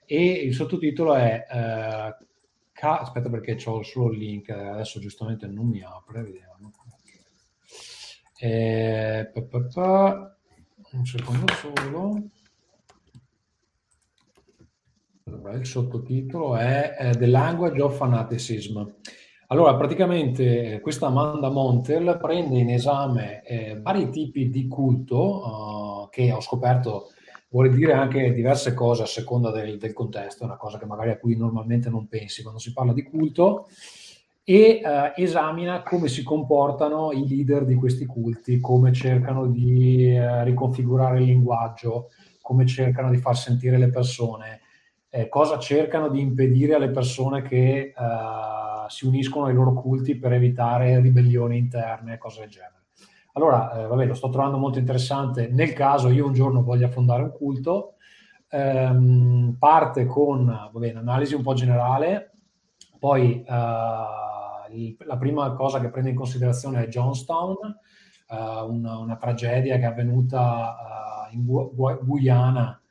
e 0.05 0.31
il 0.31 0.53
sottotitolo 0.53 1.15
è 1.15 1.45
eh, 1.49 2.25
Ca- 2.73 2.99
aspetta 2.99 3.29
perché 3.29 3.57
ho 3.65 3.83
solo 3.83 4.11
il 4.11 4.17
link, 4.17 4.49
adesso 4.49 4.99
giustamente 4.99 5.45
non 5.45 5.67
mi 5.67 5.83
apre, 5.83 6.23
vediamo. 6.23 6.71
Eh, 8.39 9.29
pa, 9.31 9.41
pa, 9.43 9.63
pa. 9.71 10.37
Un 10.93 11.05
secondo 11.05 11.45
solo. 11.53 12.23
Il 15.53 15.65
sottotitolo 15.65 16.55
è 16.55 16.95
eh, 16.97 17.11
The 17.11 17.27
Language 17.27 17.81
of 17.81 17.95
Fanaticism 17.97 18.83
allora, 19.51 19.75
praticamente 19.75 20.79
questa 20.81 21.07
Amanda 21.07 21.49
Montel 21.49 22.17
prende 22.19 22.57
in 22.57 22.69
esame 22.69 23.43
eh, 23.43 23.79
vari 23.81 24.09
tipi 24.09 24.49
di 24.49 24.67
culto 24.67 26.05
uh, 26.05 26.09
che 26.09 26.31
ho 26.31 26.39
scoperto 26.39 27.09
vuole 27.49 27.69
dire 27.69 27.91
anche 27.91 28.31
diverse 28.31 28.73
cose 28.73 29.03
a 29.03 29.07
seconda 29.07 29.51
del, 29.51 29.77
del 29.77 29.91
contesto, 29.91 30.45
una 30.45 30.55
cosa 30.55 30.77
che 30.77 30.85
magari 30.85 31.09
a 31.09 31.17
cui 31.17 31.35
normalmente 31.35 31.89
non 31.89 32.07
pensi 32.07 32.41
quando 32.43 32.61
si 32.61 32.71
parla 32.71 32.93
di 32.93 33.03
culto, 33.03 33.67
e 34.43 34.81
eh, 34.83 35.13
esamina 35.17 35.83
come 35.83 36.07
si 36.07 36.23
comportano 36.23 37.11
i 37.11 37.27
leader 37.27 37.65
di 37.65 37.75
questi 37.75 38.05
culti, 38.05 38.61
come 38.61 38.93
cercano 38.93 39.47
di 39.47 40.15
eh, 40.15 40.43
riconfigurare 40.45 41.19
il 41.19 41.25
linguaggio, 41.25 42.09
come 42.41 42.65
cercano 42.65 43.09
di 43.09 43.17
far 43.17 43.37
sentire 43.37 43.77
le 43.77 43.89
persone, 43.89 44.61
eh, 45.09 45.27
cosa 45.27 45.59
cercano 45.59 46.07
di 46.07 46.21
impedire 46.21 46.75
alle 46.75 46.89
persone 46.89 47.41
che 47.41 47.93
eh, 47.93 47.93
si 48.91 49.07
uniscono 49.07 49.45
ai 49.45 49.53
loro 49.53 49.73
culti 49.73 50.17
per 50.17 50.33
evitare 50.33 50.99
ribellioni 50.99 51.57
interne, 51.57 52.17
cose 52.17 52.41
del 52.41 52.49
genere. 52.49 52.81
Allora, 53.33 53.71
eh, 53.71 53.87
vabbè, 53.87 54.05
lo 54.05 54.13
sto 54.13 54.29
trovando 54.29 54.57
molto 54.57 54.77
interessante. 54.77 55.47
Nel 55.47 55.73
caso 55.73 56.09
io 56.09 56.25
un 56.25 56.33
giorno 56.33 56.63
voglia 56.63 56.89
fondare 56.89 57.23
un 57.23 57.31
culto, 57.31 57.95
ehm, 58.49 59.55
parte 59.57 60.05
con 60.05 60.45
vabbè, 60.45 60.91
un'analisi 60.91 61.33
un 61.33 61.41
po' 61.41 61.53
generale, 61.53 62.31
poi 62.99 63.41
eh, 63.41 64.95
la 65.05 65.17
prima 65.17 65.53
cosa 65.53 65.79
che 65.79 65.89
prende 65.89 66.09
in 66.09 66.15
considerazione 66.15 66.83
è 66.83 66.87
Johnstown, 66.87 67.55
eh, 68.29 68.35
una, 68.35 68.97
una, 68.97 69.15
tragedia 69.15 69.77
che 69.77 69.83
è 69.83 69.87
avvenuta 69.87 71.29
eh, 71.29 71.35
in 71.35 71.45
Gu- 71.45 72.03
Guyana, 72.03 72.81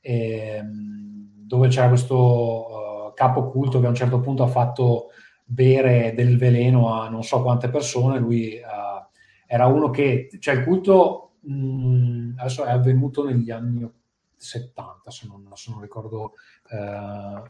ehm, 0.00 1.46
dove 1.46 1.68
c'era 1.68 1.88
questo 1.88 3.08
eh, 3.08 3.14
capo 3.14 3.48
culto 3.50 3.80
che 3.80 3.86
a 3.86 3.90
un 3.90 3.94
certo 3.94 4.20
punto 4.20 4.42
ha 4.42 4.48
fatto 4.48 5.08
bere 5.48 6.12
del 6.14 6.36
veleno 6.36 6.92
a 6.92 7.08
non 7.08 7.22
so 7.22 7.40
quante 7.42 7.68
persone, 7.68 8.18
lui 8.18 8.60
era 9.46 9.66
uno 9.66 9.90
che, 9.90 10.28
cioè 10.40 10.54
il 10.54 10.64
culto 10.64 11.36
mh, 11.40 11.52
mm, 11.52 12.38
adesso 12.38 12.64
è 12.64 12.70
avvenuto 12.70 13.24
negli 13.24 13.50
anni 13.50 13.88
70, 14.36 15.10
se 15.10 15.26
non, 15.28 15.48
se 15.54 15.70
non 15.70 15.80
ricordo 15.80 16.32
eh, 16.70 17.42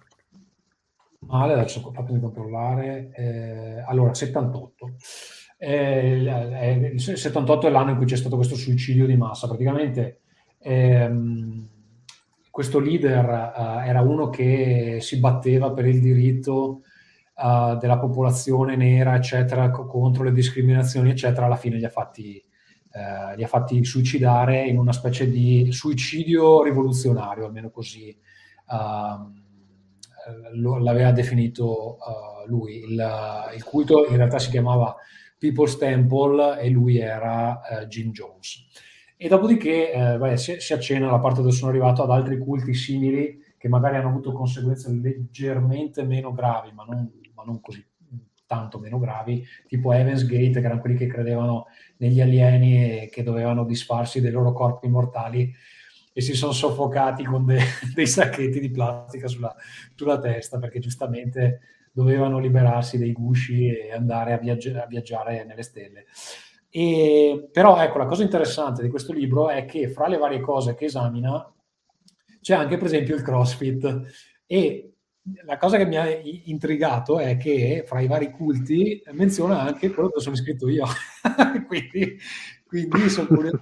male, 1.21 1.53
adesso 1.53 1.91
fatemi 1.93 2.21
controllare, 2.21 3.11
eh, 3.15 3.85
allora 3.87 4.15
78. 4.15 4.95
Eh, 5.59 6.91
il 6.93 7.01
78 7.01 7.67
è 7.67 7.71
l'anno 7.71 7.91
in 7.91 7.97
cui 7.97 8.05
c'è 8.05 8.17
stato 8.17 8.37
questo 8.37 8.55
suicidio 8.55 9.07
di 9.07 9.17
massa, 9.17 9.49
praticamente 9.49 10.21
ehm, 10.59 11.69
questo 12.51 12.79
leader 12.79 13.25
eh, 13.25 13.89
era 13.89 14.03
uno 14.03 14.29
che 14.29 14.99
si 15.01 15.19
batteva 15.19 15.73
per 15.73 15.87
il 15.87 16.01
diritto 16.01 16.83
uh, 17.37 17.77
della 17.77 17.99
popolazione 17.99 18.77
nera, 18.77 19.15
eccetera, 19.15 19.71
co- 19.71 19.87
contro 19.87 20.25
le 20.25 20.33
discriminazioni, 20.33 21.11
eccetera, 21.11 21.47
alla 21.47 21.57
fine 21.57 21.77
li 21.77 21.85
ha 21.85 21.91
fatti, 21.91 22.43
uh, 22.93 23.37
li 23.37 23.45
ha 23.45 23.49
fatti 23.49 23.85
suicidare 23.85 24.67
in 24.67 24.79
una 24.79 24.93
specie 24.93 25.29
di 25.29 25.69
suicidio 25.71 26.63
rivoluzionario, 26.63 27.47
almeno 27.47 27.71
così 27.71 28.17
uh, 28.69 29.45
l'aveva 30.81 31.13
definito 31.13 31.99
eh, 31.99 32.49
lui. 32.49 32.79
Il, 32.79 33.51
il, 33.55 33.63
culto 33.63 34.07
in 34.09 34.17
realtà 34.17 34.41
si 34.41 34.51
chiamava 34.51 34.97
People's 35.39 35.77
Temple 35.77 36.59
e 36.59 36.69
lui 36.69 36.99
era 36.99 37.61
Jim 37.87 38.11
Jones. 38.11 38.67
E 39.17 39.29
dopodiché 39.29 39.93
eh, 39.93 40.19
beh, 40.19 40.37
si, 40.37 40.57
si, 40.59 40.73
accenna 40.73 41.11
la 41.11 41.19
parte 41.19 41.41
dove 41.41 41.53
sono 41.53 41.71
arrivato 41.71 42.03
ad 42.03 42.11
altri 42.11 42.39
culti 42.39 42.75
simili 42.75 43.41
che 43.57 43.69
magari 43.69 43.97
hanno 43.97 44.09
avuto 44.09 44.33
conseguenze 44.33 44.91
leggermente 44.93 46.03
meno 46.03 46.33
gravi, 46.33 46.73
ma 46.73 46.85
non 46.85 46.99
non 47.47 47.61
così 47.61 47.85
tanto 48.47 48.79
meno 48.79 48.99
gravi, 48.99 49.45
tipo 49.67 49.93
Evans 49.93 50.25
Gate, 50.25 50.53
che 50.53 50.67
erano 50.67 50.81
quelli 50.81 50.97
che 50.97 51.07
credevano 51.07 51.67
negli 51.99 52.21
alieni 52.21 53.03
e 53.03 53.09
che 53.11 53.23
dovevano 53.23 53.65
disfarsi 53.65 54.21
dei 54.21 54.31
loro 54.31 54.53
corpi 54.53 54.89
mortali 54.89 55.53
e 56.13 56.21
si 56.21 56.35
sono 56.35 56.53
soffocati 56.53 57.25
con 57.25 57.45
de- 57.45 57.61
dei 57.95 58.07
sacchetti 58.07 58.61
di 58.61 58.71
plastica 58.71 59.27
sulla, 59.27 59.55
sulla, 59.95 60.19
testa 60.19 60.59
perché 60.59 60.79
giustamente 60.79 61.61
dovevano 61.93 62.39
liberarsi 62.39 62.99
dei 62.99 63.13
gusci 63.13 63.67
e 63.67 63.93
andare 63.93 64.33
a, 64.33 64.39
viaggi- 64.39 64.71
a 64.71 64.87
viaggiare 64.87 65.45
nelle 65.45 65.63
stelle. 65.63 66.07
E, 66.71 67.49
però 67.53 67.81
ecco, 67.81 67.99
la 67.99 68.07
cosa 68.07 68.23
interessante 68.23 68.83
di 68.83 68.89
questo 68.89 69.13
libro 69.13 69.51
è 69.51 69.65
che 69.65 69.89
fra 69.89 70.07
le 70.09 70.19
varie 70.19 70.41
cose 70.41 70.75
che 70.75 70.87
esamina 70.87 71.53
c'è 72.41 72.55
anche 72.55 72.77
per 72.77 72.87
esempio 72.87 73.15
il 73.15 73.23
CrossFit 73.23 74.03
e 74.47 74.96
la 75.45 75.57
cosa 75.57 75.77
che 75.77 75.87
mi 75.87 75.97
ha 75.97 76.07
intrigato 76.45 77.19
è 77.19 77.37
che 77.37 77.83
fra 77.87 78.01
i 78.01 78.07
vari 78.07 78.31
culti 78.31 79.03
menziona 79.13 79.61
anche 79.61 79.91
quello 79.91 80.11
che 80.11 80.21
sono 80.21 80.35
iscritto 80.35 80.69
io. 80.69 80.87
quindi, 81.67 82.17
quindi 82.67 83.09
sono, 83.09 83.27
curioso, 83.27 83.61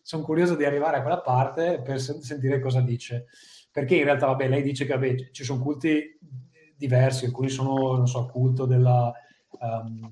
sono, 0.00 0.22
curioso, 0.24 0.56
di 0.56 0.64
arrivare 0.64 0.96
a 0.96 1.02
quella 1.02 1.20
parte 1.20 1.80
per 1.82 2.00
sentire 2.00 2.60
cosa 2.60 2.80
dice. 2.80 3.26
Perché 3.70 3.96
in 3.96 4.04
realtà, 4.04 4.26
vabbè, 4.26 4.48
lei 4.48 4.62
dice 4.62 4.86
che 4.86 4.94
vabbè, 4.94 5.30
ci 5.30 5.44
sono 5.44 5.62
culti 5.62 6.18
diversi, 6.76 7.26
alcuni 7.26 7.48
sono, 7.48 7.96
non 7.96 8.08
so, 8.08 8.26
culto 8.26 8.66
della, 8.66 9.12
um, 9.60 10.10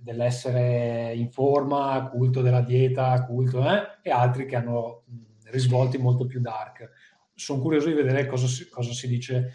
dell'essere 0.00 1.14
in 1.14 1.30
forma, 1.30 2.08
culto 2.12 2.42
della 2.42 2.62
dieta, 2.62 3.24
culto, 3.24 3.62
eh, 3.68 3.98
e 4.02 4.10
altri 4.10 4.46
che 4.46 4.56
hanno 4.56 5.02
risvolti 5.50 5.98
molto 5.98 6.26
più 6.26 6.40
dark. 6.40 6.90
Sono 7.34 7.60
curioso 7.60 7.88
di 7.88 7.94
vedere 7.94 8.26
cosa 8.26 8.46
si, 8.46 8.68
cosa 8.68 8.92
si 8.92 9.08
dice 9.08 9.52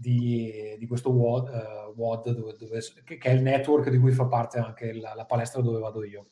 di, 0.00 0.76
di 0.78 0.86
questo 0.86 1.10
WOD, 1.10 1.48
uh, 1.48 2.00
WOD 2.00 2.30
dove, 2.30 2.56
dove, 2.58 2.80
che, 3.04 3.18
che, 3.18 3.28
è 3.28 3.32
il 3.32 3.42
network 3.42 3.90
di 3.90 3.98
cui 3.98 4.12
fa 4.12 4.26
parte 4.26 4.58
anche 4.58 4.94
la, 4.94 5.12
la, 5.14 5.26
palestra 5.26 5.60
dove 5.60 5.78
vado 5.78 6.02
io. 6.04 6.28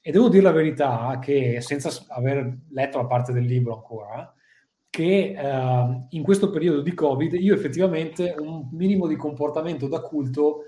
E 0.00 0.12
devo 0.12 0.28
dire 0.28 0.44
la 0.44 0.52
verità 0.52 1.18
che, 1.20 1.60
senza 1.60 1.90
aver 2.08 2.58
letto 2.70 2.98
la 2.98 3.06
parte 3.06 3.32
del 3.32 3.44
libro 3.44 3.74
ancora, 3.74 4.32
che 4.88 5.34
uh, 5.36 6.06
in 6.10 6.22
questo 6.22 6.50
periodo 6.50 6.82
di 6.82 6.94
Covid 6.94 7.34
io 7.34 7.54
effettivamente 7.54 8.34
un 8.38 8.68
minimo 8.72 9.08
di 9.08 9.16
comportamento 9.16 9.88
da 9.88 10.00
culto 10.00 10.64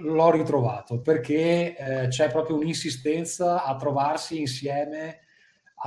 l'ho 0.00 0.30
ritrovato 0.30 1.00
perché 1.00 1.74
eh, 1.74 2.08
c'è 2.08 2.30
proprio 2.30 2.56
un'insistenza 2.56 3.64
a 3.64 3.74
trovarsi 3.76 4.38
insieme 4.38 5.20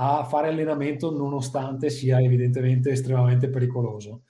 a 0.00 0.24
fare 0.24 0.48
allenamento 0.48 1.16
nonostante 1.16 1.88
sia 1.88 2.20
evidentemente 2.20 2.90
estremamente 2.90 3.48
pericoloso. 3.48 4.22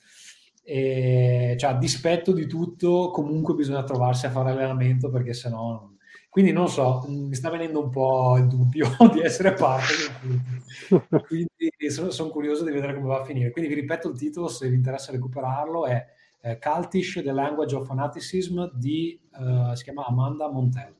E, 0.71 1.57
cioè, 1.59 1.71
a 1.71 1.79
dispetto 1.79 2.33
di 2.33 2.47
tutto, 2.47 3.11
comunque 3.11 3.55
bisogna 3.55 3.85
trovarsi 3.85 4.27
a 4.27 4.31
fare 4.31 4.51
allenamento 4.51 5.09
perché 5.09 5.33
sennò. 5.33 5.89
Quindi 6.29 6.53
non 6.53 6.69
so, 6.69 7.07
mi 7.09 7.35
sta 7.35 7.49
venendo 7.49 7.83
un 7.83 7.89
po' 7.89 8.37
il 8.37 8.49
dubbio 8.49 8.87
di 9.11 9.23
essere 9.23 9.55
parte 9.55 9.95
del 10.21 11.23
Quindi 11.27 11.49
sono, 11.89 12.11
sono, 12.11 12.29
curioso 12.29 12.65
di 12.65 12.71
vedere 12.71 12.95
come 12.95 13.07
va 13.07 13.21
a 13.21 13.25
finire. 13.25 13.51
Quindi 13.51 13.73
vi 13.73 13.81
ripeto 13.81 14.11
il 14.11 14.19
titolo 14.19 14.49
se 14.49 14.69
vi 14.69 14.75
interessa 14.75 15.11
recuperarlo: 15.11 15.87
è 15.87 16.05
eh, 16.43 16.59
Cultish 16.59 17.23
The 17.25 17.33
Language 17.33 17.75
of 17.75 17.87
Fanaticism 17.87 18.71
di 18.75 19.19
uh, 19.39 19.75
si 19.75 19.85
chiama 19.85 20.05
Amanda 20.05 20.51
Montel. 20.51 20.95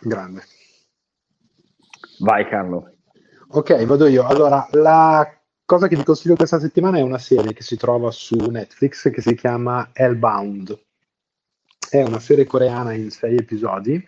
Grande. 0.00 0.42
Vai 2.18 2.48
Carlo. 2.48 2.90
Ok, 3.50 3.84
vado 3.84 4.08
io. 4.08 4.24
Allora, 4.24 4.66
la 4.72 5.24
cosa 5.66 5.88
che 5.88 5.96
vi 5.96 6.04
consiglio 6.04 6.36
questa 6.36 6.60
settimana 6.60 6.98
è 6.98 7.02
una 7.02 7.18
serie 7.18 7.52
che 7.52 7.62
si 7.62 7.76
trova 7.76 8.12
su 8.12 8.36
Netflix 8.36 9.10
che 9.10 9.20
si 9.20 9.34
chiama 9.34 9.90
Hellbound. 9.92 10.78
È 11.90 12.02
una 12.02 12.20
serie 12.20 12.46
coreana 12.46 12.92
in 12.92 13.10
sei 13.10 13.36
episodi, 13.36 14.02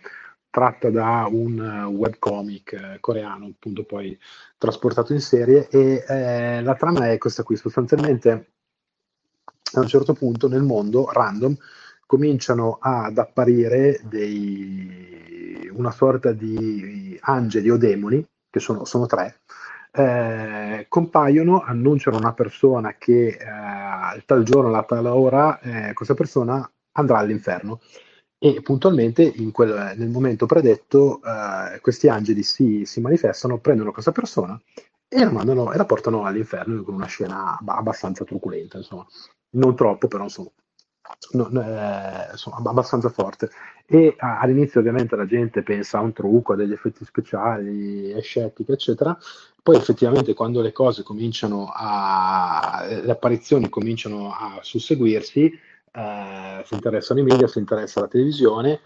tratta 0.51 0.89
da 0.89 1.27
un 1.29 1.61
webcomic 1.91 2.73
eh, 2.73 2.97
coreano, 3.01 3.47
appunto 3.47 3.85
poi 3.85 4.17
trasportato 4.57 5.13
in 5.13 5.21
serie, 5.21 5.69
e 5.69 6.05
eh, 6.09 6.63
la 6.63 6.75
trama 6.77 7.11
è 7.11 7.19
questa 7.19 7.43
qui, 7.43 7.57
sostanzialmente 7.57 8.53
a 9.73 9.81
un 9.81 9.89
certo 9.89 10.13
punto 10.13 10.49
nel 10.49 10.63
mondo, 10.63 11.11
random, 11.11 11.57
cominciano 12.07 12.79
ad 12.81 13.19
apparire 13.19 14.01
dei, 14.05 15.69
una 15.73 15.91
sorta 15.91 16.33
di 16.33 17.19
angeli 17.23 17.69
o 17.69 17.77
demoni, 17.77 18.25
che 18.49 18.61
sono, 18.61 18.85
sono 18.85 19.07
tre, 19.07 19.41
eh, 19.93 20.87
compaiono, 20.89 21.63
annunciano 21.63 22.17
una 22.17 22.33
persona 22.33 22.95
che 22.97 23.29
eh, 23.29 24.23
tal 24.25 24.43
giorno, 24.43 24.69
alla 24.69 24.83
tal 24.83 25.07
ora, 25.07 25.61
eh, 25.61 25.93
questa 25.93 26.15
persona 26.15 26.71
andrà 26.93 27.19
all'inferno. 27.19 27.81
E 28.41 28.61
puntualmente 28.63 29.33
quel, 29.51 29.95
nel 29.97 30.11
momento 30.11 30.47
predetto 30.47 31.21
eh, 31.23 31.81
questi 31.81 32.09
angeli 32.09 32.43
si, 32.45 32.85
si, 32.85 33.01
manifestano, 33.01 33.59
prendono 33.59 33.91
questa 33.91 34.13
persona 34.13 34.61
e 35.09 35.25
la, 35.25 35.31
mandano, 35.33 35.73
e 35.73 35.77
la 35.77 35.85
portano 35.85 36.25
all'inferno 36.25 36.83
con 36.83 36.95
una 36.95 37.07
scena 37.07 37.59
abbastanza 37.65 38.25
truculenta, 38.25 38.77
insomma. 38.77 39.07
Non 39.51 39.75
troppo, 39.75 40.07
però 40.07 40.25
insomma, 40.25 40.51
no, 41.33 41.49
eh, 41.51 42.37
abbastanza 42.65 43.09
forte. 43.09 43.51
E 43.87 44.15
a, 44.19 44.41
all'inizio 44.41 44.81
ovviamente 44.81 45.17
la 45.17 45.27
gente 45.27 45.63
pensa 45.63 45.99
a 45.99 46.03
un 46.03 46.13
trucco, 46.13 46.53
a 46.53 46.57
degli 46.57 46.73
effetti 46.73 47.05
speciali, 47.05 48.11
è 48.11 48.21
scettica, 48.21 48.73
eccetera. 48.73 49.17
Poi 49.63 49.77
effettivamente 49.77 50.35
quando 50.35 50.61
le 50.61 50.73
cose 50.73 51.03
cominciano 51.03 51.71
a, 51.75 52.87
le 52.89 53.11
apparizioni 53.11 53.69
cominciano 53.69 54.33
a 54.33 54.59
susseguirsi, 54.63 55.45
eh, 55.93 56.63
si 56.65 56.75
interessano 56.75 57.21
i 57.21 57.25
media, 57.25 57.47
si 57.47 57.59
interessa 57.59 58.01
la 58.01 58.09
televisione, 58.09 58.81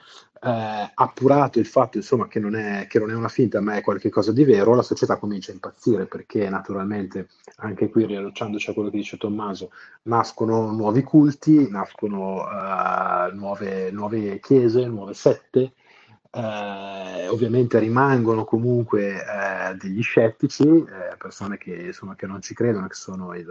eh, 0.45 0.90
appurato 0.95 1.61
il 1.61 1.66
fatto 1.66 1.99
insomma, 1.99 2.26
che, 2.26 2.40
non 2.40 2.57
è, 2.57 2.86
che 2.88 2.99
non 2.99 3.11
è 3.11 3.14
una 3.14 3.28
finta 3.28 3.61
ma 3.61 3.76
è 3.76 3.80
qualcosa 3.80 4.32
di 4.32 4.45
vero, 4.45 4.74
la 4.74 4.82
società 4.82 5.16
comincia 5.16 5.53
a 5.53 5.55
impazzire 5.55 6.07
perché 6.07 6.49
naturalmente 6.49 7.28
anche 7.57 7.88
qui 7.88 8.07
riallacciandoci 8.07 8.70
a 8.70 8.74
quello 8.74 8.90
che 8.90 8.97
dice 8.97 9.16
Tommaso, 9.16 9.70
nascono 10.03 10.72
nuovi 10.72 11.03
culti, 11.03 11.68
nascono 11.70 12.43
uh, 12.43 13.34
nuove, 13.34 13.90
nuove 13.93 14.40
chiese, 14.40 14.84
nuove 14.86 15.14
sette, 15.14 15.74
eh, 16.34 17.28
ovviamente 17.28 17.78
rimangono 17.78 18.45
comunque 18.45 19.16
eh, 19.16 19.74
degli 19.76 20.03
scettici, 20.03 20.62
eh, 20.66 21.16
persone 21.18 21.59
che, 21.59 21.74
insomma, 21.74 22.14
che, 22.14 22.26
non 22.26 22.40
ci 22.40 22.55
credono, 22.55 22.86
che 22.86 22.95
sono 22.95 23.34
il, 23.34 23.47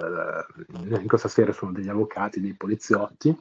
in 0.83 1.07
questa 1.07 1.27
serie 1.27 1.53
sono 1.53 1.71
degli 1.71 1.89
avvocati, 1.89 2.41
dei 2.41 2.55
poliziotti. 2.55 3.37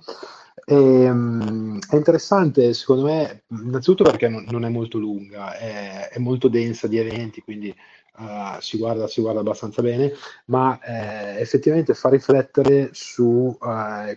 E, 0.71 1.11
um, 1.11 1.81
è 1.89 1.97
interessante 1.97 2.73
secondo 2.75 3.07
me, 3.07 3.43
innanzitutto 3.49 4.05
perché 4.05 4.29
non, 4.29 4.47
non 4.51 4.64
è 4.64 4.68
molto 4.68 4.99
lunga, 4.99 5.57
è, 5.57 6.11
è, 6.11 6.18
molto 6.21 6.47
densa 6.47 6.87
di 6.87 6.97
eventi, 6.97 7.41
quindi 7.41 7.75
uh, 8.18 8.61
si, 8.61 8.79
guarda, 8.79 9.09
si, 9.09 9.21
guarda, 9.21 9.41
abbastanza 9.41 9.83
bene, 9.83 10.12
ma 10.45 10.79
eh, 10.81 11.41
effettivamente 11.41 11.93
fa 11.95 12.09
riflettere 12.09 12.91
su 12.93 13.25
uh, 13.61 14.14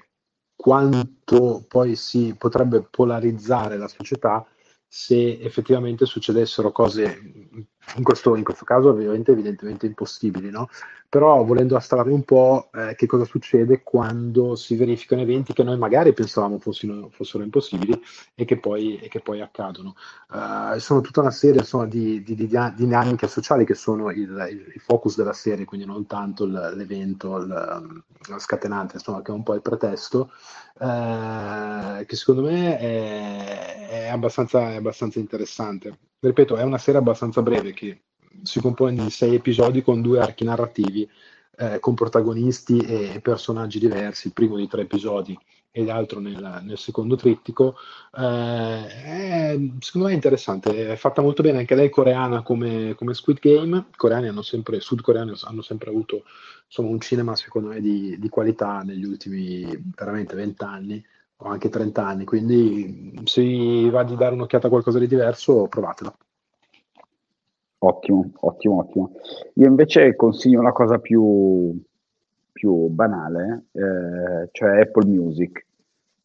quanto 0.56 1.66
poi 1.68 1.96
si 1.96 2.36
potrebbe 2.38 2.84
polarizzare 2.84 3.76
la 3.76 3.88
società 3.88 4.46
se 4.88 5.40
effettivamente 5.42 6.06
succedessero 6.06 6.72
cose, 6.72 7.20
in 7.96 8.04
questo, 8.04 8.36
in 8.36 8.44
questo 8.44 8.66
caso 8.66 8.90
ovviamente 8.90 9.32
evidentemente 9.32 9.86
impossibili, 9.86 10.50
no? 10.50 10.70
però 11.14 11.44
volendo 11.44 11.76
astrarre 11.76 12.12
un 12.12 12.24
po' 12.24 12.72
eh, 12.74 12.96
che 12.96 13.06
cosa 13.06 13.24
succede 13.24 13.84
quando 13.84 14.56
si 14.56 14.76
verificano 14.76 15.22
eventi 15.22 15.54
che 15.54 15.62
noi 15.62 15.78
magari 15.78 16.12
pensavamo 16.12 16.58
fossero, 16.58 17.10
fossero 17.12 17.44
impossibili 17.44 18.02
e 18.34 18.46
che 18.46 18.58
poi, 18.58 18.98
e 18.98 19.10
che 19.10 19.20
poi 19.20 19.40
accadono. 19.40 19.94
Uh, 20.32 20.80
sono 20.80 21.02
tutta 21.02 21.22
una 21.22 21.30
serie 21.30 21.60
insomma, 21.60 21.86
di, 21.86 22.24
di, 22.24 22.34
di, 22.34 22.48
dinamiche 22.48 23.28
sociali 23.28 23.64
che 23.64 23.76
sono 23.76 24.10
il, 24.10 24.66
il, 24.74 24.82
focus 24.82 25.16
della 25.16 25.34
serie, 25.34 25.66
quindi 25.66 25.86
non 25.86 26.08
tanto 26.08 26.46
l'evento, 26.46 27.38
il, 27.38 28.04
scatenante, 28.38 28.96
insomma, 28.96 29.22
che 29.22 29.32
è 29.32 29.36
un 29.36 29.44
po' 29.44 29.54
il 29.54 29.62
pretesto, 29.62 30.32
uh, 30.80 32.04
che 32.08 32.16
secondo 32.16 32.42
me 32.42 32.80
è, 32.80 33.88
è, 33.88 34.08
abbastanza, 34.08 34.72
è 34.72 34.76
abbastanza 34.78 35.20
interessante. 35.20 35.96
Ripeto, 36.24 36.56
è 36.56 36.64
una 36.64 36.78
serie 36.78 37.02
abbastanza 37.02 37.42
breve 37.42 37.74
che 37.74 38.04
si 38.44 38.62
compone 38.62 38.94
di 38.94 39.10
sei 39.10 39.36
episodi 39.36 39.82
con 39.82 40.02
due 40.02 40.22
archi 40.22 40.46
narrativi 40.46 41.06
eh, 41.58 41.80
con 41.82 41.96
protagonisti 41.96 42.78
e 42.78 43.20
personaggi 43.22 43.78
diversi, 43.78 44.28
il 44.28 44.34
primo 44.34 44.56
di 44.56 44.66
tre 44.70 44.84
episodi 44.84 45.38
e 45.70 45.84
l'altro 45.84 46.22
nel, 46.22 46.62
nel 46.64 46.78
secondo 46.78 47.18
trittico. 47.18 47.76
Eh, 48.18 48.88
è, 48.88 49.60
secondo 49.80 50.08
me 50.08 50.14
è 50.14 50.16
interessante, 50.16 50.92
è 50.92 50.96
fatta 50.96 51.22
molto 51.22 51.44
bene 51.44 51.58
anche 51.58 51.76
lei 51.76 51.90
coreana 51.90 52.42
come, 52.42 52.96
come 52.96 53.14
Squid 53.14 53.40
Game, 53.40 53.78
i 53.92 53.98
coreani 53.98 54.30
hanno 54.30 54.44
sempre, 54.44 54.80
sudcoreani 54.80 55.34
hanno 55.42 55.62
sempre 55.62 55.90
avuto 55.90 56.24
insomma, 56.66 56.88
un 56.88 57.02
cinema 57.02 57.36
secondo 57.36 57.68
me 57.68 57.82
di, 57.82 58.18
di 58.18 58.30
qualità 58.30 58.80
negli 58.80 59.04
ultimi 59.04 59.66
veramente 59.94 60.36
vent'anni 60.36 61.04
o 61.38 61.48
anche 61.48 61.70
30 61.70 62.06
anni, 62.06 62.26
quindi 62.26 63.22
se 63.26 63.90
va 63.90 64.04
di 64.04 64.16
dare 64.16 64.34
un'occhiata 64.36 64.68
a 64.68 64.70
qualcosa 64.70 65.00
di 65.00 65.08
diverso, 65.08 65.68
provatela. 65.68 66.16
Ottimo, 67.80 68.32
ottimo, 68.40 68.78
ottimo. 68.80 69.12
Io 69.56 69.68
invece 69.68 70.16
consiglio 70.16 70.60
una 70.60 70.72
cosa 70.72 71.00
più, 71.00 71.78
più 72.52 72.88
banale, 72.88 73.66
eh, 73.74 74.50
cioè 74.52 74.80
Apple 74.80 75.06
Music. 75.06 75.66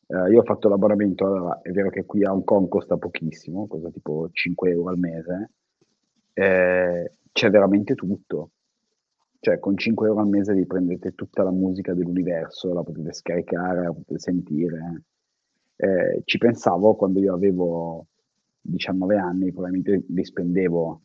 Eh, 0.06 0.30
io 0.30 0.40
ho 0.40 0.44
fatto 0.44 0.68
l'abbonamento, 0.68 1.60
è 1.62 1.70
vero 1.70 1.90
che 1.90 2.04
qui 2.04 2.24
a 2.24 2.32
Hong 2.32 2.44
Kong 2.44 2.68
costa 2.68 2.96
pochissimo, 2.96 3.66
costa 3.66 3.90
tipo 3.90 4.28
5 4.30 4.70
euro 4.70 4.90
al 4.90 4.98
mese, 4.98 5.50
eh, 6.32 7.12
c'è 7.32 7.50
veramente 7.50 7.94
tutto. 7.96 8.50
Cioè 9.40 9.58
con 9.60 9.76
5 9.76 10.08
euro 10.08 10.20
al 10.20 10.28
mese 10.28 10.52
vi 10.54 10.66
prendete 10.66 11.14
tutta 11.14 11.42
la 11.42 11.52
musica 11.52 11.94
dell'universo, 11.94 12.72
la 12.72 12.82
potete 12.82 13.12
scaricare, 13.12 13.84
la 13.84 13.92
potete 13.92 14.18
sentire. 14.18 15.02
Eh, 15.76 16.22
ci 16.24 16.38
pensavo 16.38 16.96
quando 16.96 17.20
io 17.20 17.34
avevo 17.34 18.06
19 18.60 19.16
anni, 19.16 19.52
probabilmente 19.52 20.04
li 20.08 20.24
spendevo 20.24 21.00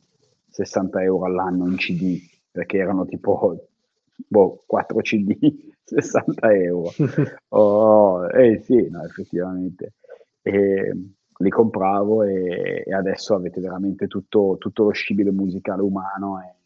60 0.50 1.04
euro 1.04 1.26
all'anno 1.26 1.68
in 1.68 1.76
CD, 1.76 2.20
perché 2.52 2.78
erano 2.78 3.06
tipo 3.06 3.68
boh, 4.16 4.64
4 4.66 4.98
CD, 5.00 5.72
60 5.84 6.54
euro. 6.54 6.92
oh, 7.50 8.28
eh 8.30 8.60
sì, 8.64 8.90
no, 8.90 9.04
effettivamente. 9.04 9.94
E, 10.42 10.98
li 11.38 11.50
compravo 11.50 12.24
e, 12.24 12.84
e, 12.86 12.94
adesso 12.94 13.36
avete 13.36 13.60
veramente 13.60 14.08
tutto, 14.08 14.56
tutto 14.60 14.84
lo 14.84 14.92
scibile 14.92 15.32
musicale 15.32 15.82
umano 15.82 16.42
e, 16.42 16.63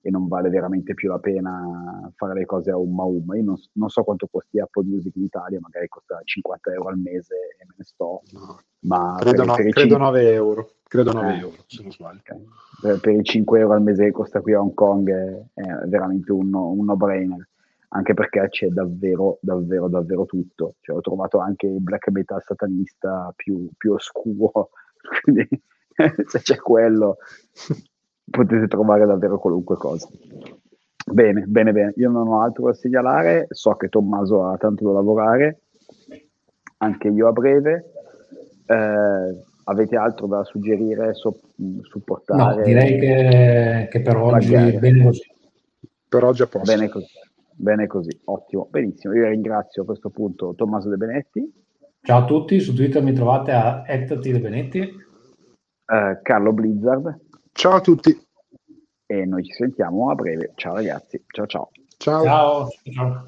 e, 0.00 0.10
non 0.10 0.28
vale 0.28 0.48
veramente 0.48 0.94
più 0.94 1.08
la 1.08 1.18
pena 1.18 2.10
fare 2.14 2.34
le 2.34 2.44
cose 2.46 2.70
a 2.70 2.76
umma 2.76 3.04
umma. 3.04 3.36
Io 3.36 3.44
non, 3.44 3.56
non, 3.72 3.88
so 3.88 4.02
quanto 4.02 4.28
costi 4.30 4.60
Apple 4.60 4.84
Music 4.84 5.14
in 5.16 5.24
Italia, 5.24 5.58
magari 5.60 5.88
costa 5.88 6.20
50 6.22 6.72
euro 6.72 6.88
al 6.88 6.98
mese 6.98 7.34
e 7.58 7.64
me 7.66 7.74
ne 7.76 7.84
sto. 7.84 8.22
No, 8.32 8.60
ma 8.80 9.16
credo, 9.18 9.36
per, 9.38 9.46
no, 9.46 9.54
per 9.54 9.68
credo 9.70 9.96
9 9.96 10.32
euro 10.32 10.70
credo 10.88 11.12
9 11.12 11.34
eh, 11.34 11.38
euro 11.38 11.56
se 11.66 11.82
non 11.82 11.92
sbaglio. 11.92 12.20
Okay. 12.20 12.44
Per, 12.80 13.00
per, 13.00 13.14
i 13.14 13.22
5 13.22 13.60
euro 13.60 13.74
al 13.74 13.82
mese 13.82 14.04
che 14.04 14.10
costa 14.10 14.40
qui 14.40 14.54
a 14.54 14.60
Hong 14.60 14.74
Kong 14.74 15.10
è, 15.10 15.60
è 15.60 15.86
veramente 15.86 16.32
un, 16.32 16.52
un 16.52 16.84
no-brainer, 16.84 17.48
anche 17.88 18.14
perché 18.14 18.48
c'è 18.48 18.68
davvero, 18.68 19.38
davvero, 19.40 19.88
davvero 19.88 20.24
tutto. 20.24 20.76
Cioè, 20.80 20.96
ho 20.96 21.00
trovato 21.00 21.38
anche 21.38 21.66
il 21.66 21.80
black 21.80 22.08
metal 22.10 22.42
satanista 22.42 23.32
più, 23.36 23.68
più 23.76 23.92
oscuro, 23.92 24.70
quindi 25.22 25.46
se 26.26 26.40
c'è 26.40 26.56
quello 26.56 27.18
potete 28.30 28.66
trovare 28.68 29.06
davvero 29.06 29.38
qualunque 29.38 29.76
cosa. 29.76 30.08
Bene, 31.10 31.44
bene, 31.46 31.72
bene. 31.72 31.92
Io 31.96 32.10
non 32.10 32.28
ho 32.28 32.42
altro 32.42 32.66
da 32.66 32.74
segnalare, 32.74 33.46
so 33.50 33.74
che 33.74 33.88
Tommaso 33.88 34.46
ha 34.46 34.56
tanto 34.56 34.84
da 34.84 34.92
lavorare, 34.92 35.60
anche 36.78 37.08
io 37.08 37.28
a 37.28 37.32
breve. 37.32 37.92
Eh, 38.66 39.46
Avete 39.68 39.96
altro 39.96 40.26
da 40.26 40.44
suggerire, 40.44 41.12
so, 41.12 41.40
supportare? 41.82 42.56
No, 42.56 42.62
direi 42.62 42.98
che, 42.98 43.88
che 43.90 44.00
per 44.00 44.16
oggi 44.16 44.54
è 44.54 44.78
bene 44.78 45.04
così. 45.04 45.30
Per 46.08 46.24
oggi 46.24 46.40
a 46.40 46.46
posto. 46.46 46.72
Bene 46.72 46.88
così. 46.88 47.06
Bene 47.54 47.86
così, 47.86 48.20
ottimo, 48.24 48.66
benissimo. 48.70 49.14
Io 49.14 49.28
ringrazio 49.28 49.82
a 49.82 49.84
questo 49.84 50.08
punto 50.08 50.54
Tommaso 50.54 50.88
De 50.88 50.96
Benetti. 50.96 51.52
Ciao 52.00 52.22
a 52.22 52.24
tutti, 52.24 52.60
su 52.60 52.72
Twitter 52.72 53.02
mi 53.02 53.12
trovate 53.12 53.52
a 53.52 53.82
De 53.84 54.40
Benetti. 54.40 54.80
Uh, 54.80 56.18
Carlo 56.22 56.52
Blizzard. 56.54 57.20
Ciao 57.58 57.74
a 57.74 57.80
tutti. 57.80 58.16
E 59.06 59.24
noi 59.24 59.42
ci 59.42 59.50
sentiamo 59.50 60.12
a 60.12 60.14
breve. 60.14 60.52
Ciao 60.54 60.74
ragazzi, 60.74 61.24
ciao 61.26 61.46
ciao. 61.46 61.70
Ciao. 61.96 62.22
ciao. 62.22 63.26